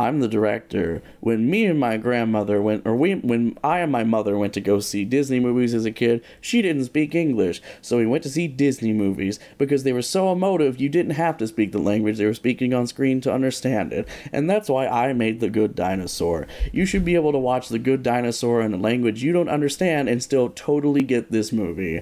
I'm 0.02 0.20
the 0.20 0.28
director. 0.28 1.04
When 1.20 1.50
me 1.50 1.66
and 1.66 1.80
my 1.80 1.98
grandmother 1.98 2.62
went, 2.62 2.88
or 2.88 2.96
we, 2.96 3.16
when 3.16 3.58
I 3.64 3.80
and 3.80 3.92
my 3.92 4.04
mother 4.04 4.38
went 4.38 4.54
to 4.54 4.62
go 4.62 4.80
see 4.80 5.06
Disney 5.06 5.40
movies 5.40 5.76
as 5.76 5.86
a 5.86 5.92
kid, 5.92 6.24
she 6.42 6.64
didn't 6.64 6.86
speak 6.86 7.14
English. 7.14 7.62
So 7.82 7.98
we 7.98 8.08
went 8.08 8.24
to 8.24 8.30
see 8.30 8.48
Disney 8.48 8.94
movies 8.94 9.40
because 9.58 9.84
they 9.84 9.94
were 9.94 10.02
so 10.02 10.32
emotive, 10.32 10.82
you 10.82 10.90
didn't 10.90 11.12
have 11.12 11.38
to 11.38 11.48
speak 11.48 11.72
the 11.72 11.78
language 11.78 12.18
they 12.18 12.26
were 12.26 12.34
speaking 12.34 12.74
on 12.74 12.88
screen 12.88 13.22
to 13.22 13.34
understand 13.34 13.94
it. 13.94 14.08
And 14.32 14.50
that's 14.50 14.70
why 14.70 14.88
I 14.88 15.14
made 15.14 15.40
The 15.40 15.50
Good 15.50 15.76
Dinosaur. 15.76 16.48
You 16.72 16.86
should 16.86 17.06
be 17.06 17.16
able 17.16 17.32
to 17.32 17.38
watch 17.38 17.70
The 17.70 17.80
Good 17.80 18.02
Dinosaur 18.02 18.62
in 18.62 18.74
a 18.74 18.78
language 18.78 19.24
you 19.24 19.34
don't 19.34 19.50
understand 19.50 20.10
and 20.10 20.24
still 20.24 20.50
totally 20.50 21.02
get 21.02 21.32
this 21.32 21.52
movie. 21.52 22.02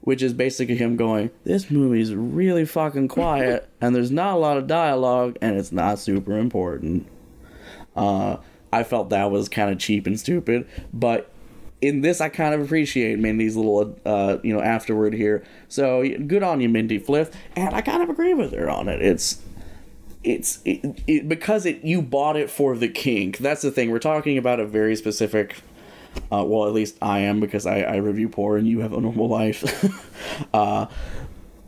Which 0.00 0.22
is 0.22 0.32
basically 0.32 0.76
him 0.76 0.96
going, 0.96 1.30
This 1.44 1.70
movie's 1.70 2.14
really 2.14 2.64
fucking 2.64 3.08
quiet, 3.08 3.68
and 3.80 3.94
there's 3.94 4.10
not 4.10 4.34
a 4.34 4.38
lot 4.38 4.56
of 4.56 4.66
dialogue, 4.66 5.36
and 5.42 5.56
it's 5.56 5.72
not 5.72 5.98
super 5.98 6.38
important. 6.38 7.06
Uh, 7.96 8.36
I 8.72 8.82
felt 8.82 9.10
that 9.10 9.30
was 9.30 9.48
kind 9.48 9.70
of 9.70 9.78
cheap 9.78 10.06
and 10.06 10.18
stupid, 10.18 10.68
but 10.92 11.30
in 11.80 12.00
this 12.00 12.20
I 12.20 12.28
kind 12.28 12.54
of 12.54 12.60
appreciate 12.60 13.18
Mindi's 13.18 13.56
little 13.56 13.96
uh, 14.04 14.38
you 14.42 14.54
know 14.54 14.62
afterward 14.62 15.14
here. 15.14 15.44
So 15.68 16.04
good 16.26 16.42
on 16.42 16.60
you, 16.60 16.68
Mindi 16.68 16.98
Flyth, 16.98 17.32
and 17.56 17.74
I 17.74 17.80
kind 17.80 18.02
of 18.02 18.10
agree 18.10 18.34
with 18.34 18.52
her 18.52 18.68
on 18.68 18.88
it. 18.88 19.00
It's 19.00 19.40
it's 20.24 20.60
it, 20.64 21.02
it, 21.06 21.28
because 21.28 21.64
it 21.66 21.84
you 21.84 22.02
bought 22.02 22.36
it 22.36 22.50
for 22.50 22.76
the 22.76 22.88
kink. 22.88 23.38
That's 23.38 23.62
the 23.62 23.70
thing. 23.70 23.90
We're 23.90 23.98
talking 23.98 24.38
about 24.38 24.60
a 24.60 24.66
very 24.66 24.96
specific. 24.96 25.56
Uh, 26.32 26.42
well, 26.44 26.66
at 26.66 26.72
least 26.72 26.96
I 27.00 27.20
am 27.20 27.38
because 27.38 27.64
I, 27.64 27.80
I 27.82 27.96
review 27.96 28.28
porn. 28.28 28.60
And 28.60 28.68
you 28.68 28.80
have 28.80 28.92
a 28.92 29.00
normal 29.00 29.28
life. 29.28 29.62
uh, 30.54 30.86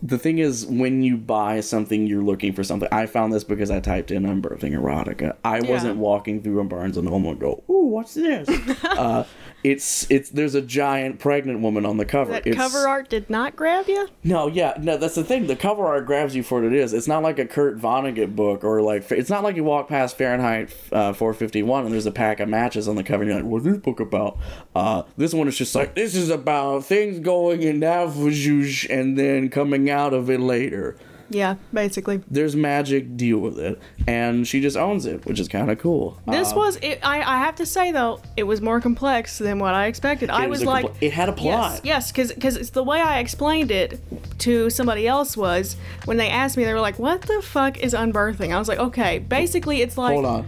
the 0.02 0.18
thing 0.18 0.38
is, 0.38 0.66
when 0.66 1.02
you 1.02 1.16
buy 1.16 1.60
something, 1.60 2.06
you're 2.06 2.22
looking 2.22 2.52
for 2.52 2.64
something. 2.64 2.88
I 2.90 3.06
found 3.06 3.32
this 3.32 3.44
because 3.44 3.70
I 3.70 3.80
typed 3.80 4.10
in 4.10 4.22
"unbirthing 4.24 4.72
erotica." 4.72 5.36
I 5.44 5.58
Yeah. 5.60 5.70
wasn't 5.70 5.96
walking 5.98 6.42
through 6.42 6.60
a 6.60 6.64
Barnes 6.64 6.96
and 6.96 7.06
Noble 7.08 7.30
and 7.30 7.40
go, 7.40 7.62
"Ooh, 7.68 7.86
what's 7.86 8.14
this?" 8.14 8.48
uh, 8.84 9.24
it's 9.62 10.11
it's 10.11 10.31
there's 10.31 10.55
a 10.55 10.62
giant 10.62 11.18
pregnant 11.18 11.61
woman 11.61 11.85
on 11.85 11.96
the 11.96 12.05
cover. 12.05 12.33
That 12.33 12.46
it's, 12.46 12.57
cover 12.57 12.88
art 12.88 13.09
did 13.09 13.29
not 13.29 13.57
grab 13.57 13.88
you? 13.88 14.09
no, 14.25 14.46
yeah, 14.46 14.75
no, 14.81 14.96
that's 14.96 15.14
the 15.14 15.25
thing. 15.25 15.46
The 15.46 15.57
cover 15.57 15.87
art 15.87 16.07
grabs 16.07 16.35
you 16.35 16.42
for 16.42 16.61
what 16.61 16.73
it 16.73 16.73
is. 16.73 16.92
It's 16.92 17.09
not 17.09 17.23
like 17.23 17.38
a 17.38 17.46
Kurt 17.46 17.79
Vonnegut 17.79 18.35
book 18.35 18.64
or 18.64 18.83
like 18.83 19.11
it's 19.11 19.31
not 19.31 19.42
like 19.42 19.57
you 19.57 19.64
walk 19.64 19.88
past 19.88 20.16
Fahrenheit 20.16 20.70
uh, 20.92 21.12
451 21.12 21.85
and 21.85 21.92
there's 21.92 22.07
a 22.07 22.11
pack 22.11 22.40
of 22.40 22.49
matches 22.49 22.88
on 22.88 22.96
the 22.96 23.03
cover 23.03 23.23
and 23.23 23.33
you're 23.33 23.40
like, 23.40 23.51
"What's 23.51 23.64
this 23.64 23.79
book 23.79 24.01
about?" 24.01 24.38
Uh, 24.75 25.03
this 25.16 25.35
one 25.35 25.49
is 25.49 25.57
just 25.57 25.75
like, 25.75 25.94
"This 25.94 26.14
is 26.14 26.31
about 26.31 26.85
things 26.85 27.18
going 27.18 27.62
in 27.62 27.81
Navajush 27.81 28.88
and 28.90 29.18
then 29.18 29.49
coming 29.49 29.90
out 29.90 30.12
of 30.12 30.31
it 30.31 30.40
later." 30.40 30.96
Yeah, 31.32 31.54
basically. 31.72 32.22
There's 32.28 32.56
magic. 32.56 33.16
Deal 33.16 33.38
with 33.38 33.58
it, 33.58 33.80
and 34.08 34.46
she 34.46 34.60
just 34.60 34.76
owns 34.76 35.06
it, 35.06 35.24
which 35.26 35.38
is 35.38 35.46
kind 35.48 35.70
of 35.70 35.78
cool. 35.78 36.18
This 36.26 36.52
Uh, 36.52 36.56
was 36.56 36.76
it, 36.82 36.98
I 37.04 37.18
I 37.20 37.38
have 37.38 37.54
to 37.56 37.66
say 37.66 37.92
though, 37.92 38.20
it 38.36 38.42
was 38.42 38.60
more 38.60 38.80
complex 38.80 39.38
than 39.38 39.58
what 39.60 39.72
I 39.74 39.86
expected. 39.86 40.28
I 40.28 40.48
was, 40.48 40.64
like 40.64 40.86
compl- 40.86 40.96
it 41.00 41.12
had 41.12 41.28
a 41.28 41.32
plot. 41.32 41.80
Yes, 41.84 42.12
yes, 42.16 42.32
because 42.34 42.56
it's 42.56 42.70
the 42.70 42.82
way 42.82 43.00
I 43.00 43.20
explained 43.20 43.70
it 43.70 44.00
to 44.40 44.70
somebody 44.70 45.06
else 45.06 45.36
was 45.36 45.76
when 46.04 46.16
they 46.16 46.28
asked 46.28 46.56
me, 46.56 46.64
they 46.64 46.74
were 46.74 46.80
like, 46.80 46.98
"What 46.98 47.22
the 47.22 47.40
fuck 47.42 47.78
is 47.78 47.94
unbirthing?" 47.94 48.52
I 48.52 48.58
was 48.58 48.66
like, 48.68 48.78
"Okay, 48.80 49.20
basically 49.20 49.82
it's 49.82 49.96
like 49.96 50.14
Hold 50.14 50.26
on, 50.26 50.46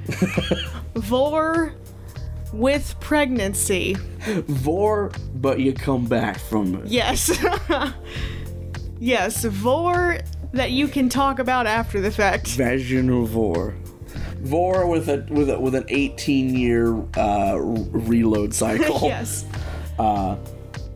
vor 0.96 1.74
with 2.52 2.96
pregnancy." 3.00 3.96
vor, 4.48 5.10
but 5.36 5.60
you 5.60 5.72
come 5.72 6.06
back 6.06 6.38
from 6.38 6.74
it. 6.76 6.86
Yes, 6.88 7.30
yes, 8.98 9.44
vor 9.44 10.18
that 10.52 10.70
you 10.70 10.88
can 10.88 11.08
talk 11.08 11.38
about 11.38 11.66
after 11.66 12.00
the 12.00 12.10
fact. 12.10 12.48
Vaginal 12.48 13.26
vor. 13.26 13.74
Vor 14.40 14.86
with 14.86 15.08
a 15.08 15.24
with 15.30 15.50
a, 15.50 15.58
with 15.58 15.74
an 15.74 15.84
18 15.88 16.54
year 16.54 16.94
uh, 17.16 17.56
reload 17.58 18.52
cycle. 18.54 19.00
yes, 19.02 19.44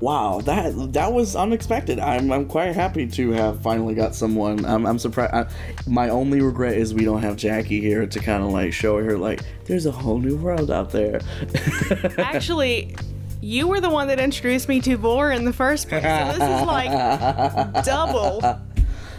Wow, 0.00 0.42
that 0.42 0.92
that 0.92 1.12
was 1.12 1.34
unexpected. 1.34 1.98
I'm 1.98 2.30
I'm 2.30 2.46
quite 2.46 2.74
happy 2.74 3.06
to 3.06 3.30
have 3.30 3.62
finally 3.62 3.94
got 3.94 4.14
someone. 4.14 4.64
I'm 4.66 4.86
I'm 4.86 4.98
surprised. 4.98 5.32
I, 5.32 5.46
my 5.86 6.10
only 6.10 6.42
regret 6.42 6.76
is 6.76 6.92
we 6.92 7.04
don't 7.04 7.22
have 7.22 7.36
Jackie 7.36 7.80
here 7.80 8.06
to 8.06 8.18
kind 8.18 8.42
of 8.42 8.50
like 8.50 8.74
show 8.74 9.02
her 9.02 9.16
like 9.16 9.40
there's 9.64 9.86
a 9.86 9.90
whole 9.90 10.18
new 10.18 10.36
world 10.36 10.70
out 10.70 10.90
there. 10.90 11.20
actually. 12.18 12.94
You 13.42 13.68
were 13.68 13.80
the 13.80 13.90
one 13.90 14.08
that 14.08 14.18
introduced 14.18 14.66
me 14.68 14.80
to 14.80 14.96
Vor 14.96 15.30
in 15.30 15.44
the 15.44 15.52
first 15.52 15.88
place. 15.88 16.02
So 16.02 16.38
this 16.38 16.60
is 16.60 16.66
like 16.66 17.84
double. 17.84 18.40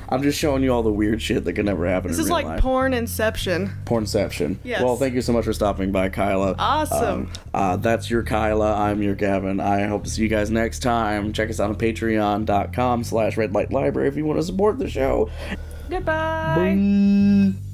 I'm 0.09 0.23
just 0.23 0.39
showing 0.39 0.63
you 0.63 0.73
all 0.73 0.83
the 0.83 0.91
weird 0.91 1.21
shit 1.21 1.43
that 1.45 1.53
could 1.53 1.65
never 1.65 1.85
happen 1.87 2.09
This 2.09 2.19
is 2.19 2.29
like 2.29 2.45
life. 2.45 2.61
porn 2.61 2.93
inception. 2.93 3.71
Pornception. 3.85 4.57
Yes. 4.63 4.81
Well, 4.81 4.95
thank 4.95 5.13
you 5.13 5.21
so 5.21 5.33
much 5.33 5.45
for 5.45 5.53
stopping 5.53 5.91
by, 5.91 6.09
Kaila. 6.09 6.55
Awesome. 6.57 7.21
Um, 7.21 7.31
uh, 7.53 7.75
that's 7.77 8.09
your 8.09 8.23
Kaila. 8.23 8.77
I'm 8.77 9.01
your 9.01 9.15
Gavin. 9.15 9.59
I 9.59 9.83
hope 9.83 10.03
to 10.05 10.09
see 10.09 10.21
you 10.23 10.29
guys 10.29 10.49
next 10.49 10.79
time. 10.79 11.33
Check 11.33 11.49
us 11.49 11.59
out 11.59 11.69
on 11.69 11.75
patreon.com 11.75 13.03
slash 13.03 13.37
red 13.37 13.53
light 13.53 13.71
library 13.71 14.07
if 14.07 14.15
you 14.15 14.25
want 14.25 14.39
to 14.39 14.45
support 14.45 14.79
the 14.79 14.89
show. 14.89 15.29
Goodbye. 15.89 16.55
Bye. 16.55 17.66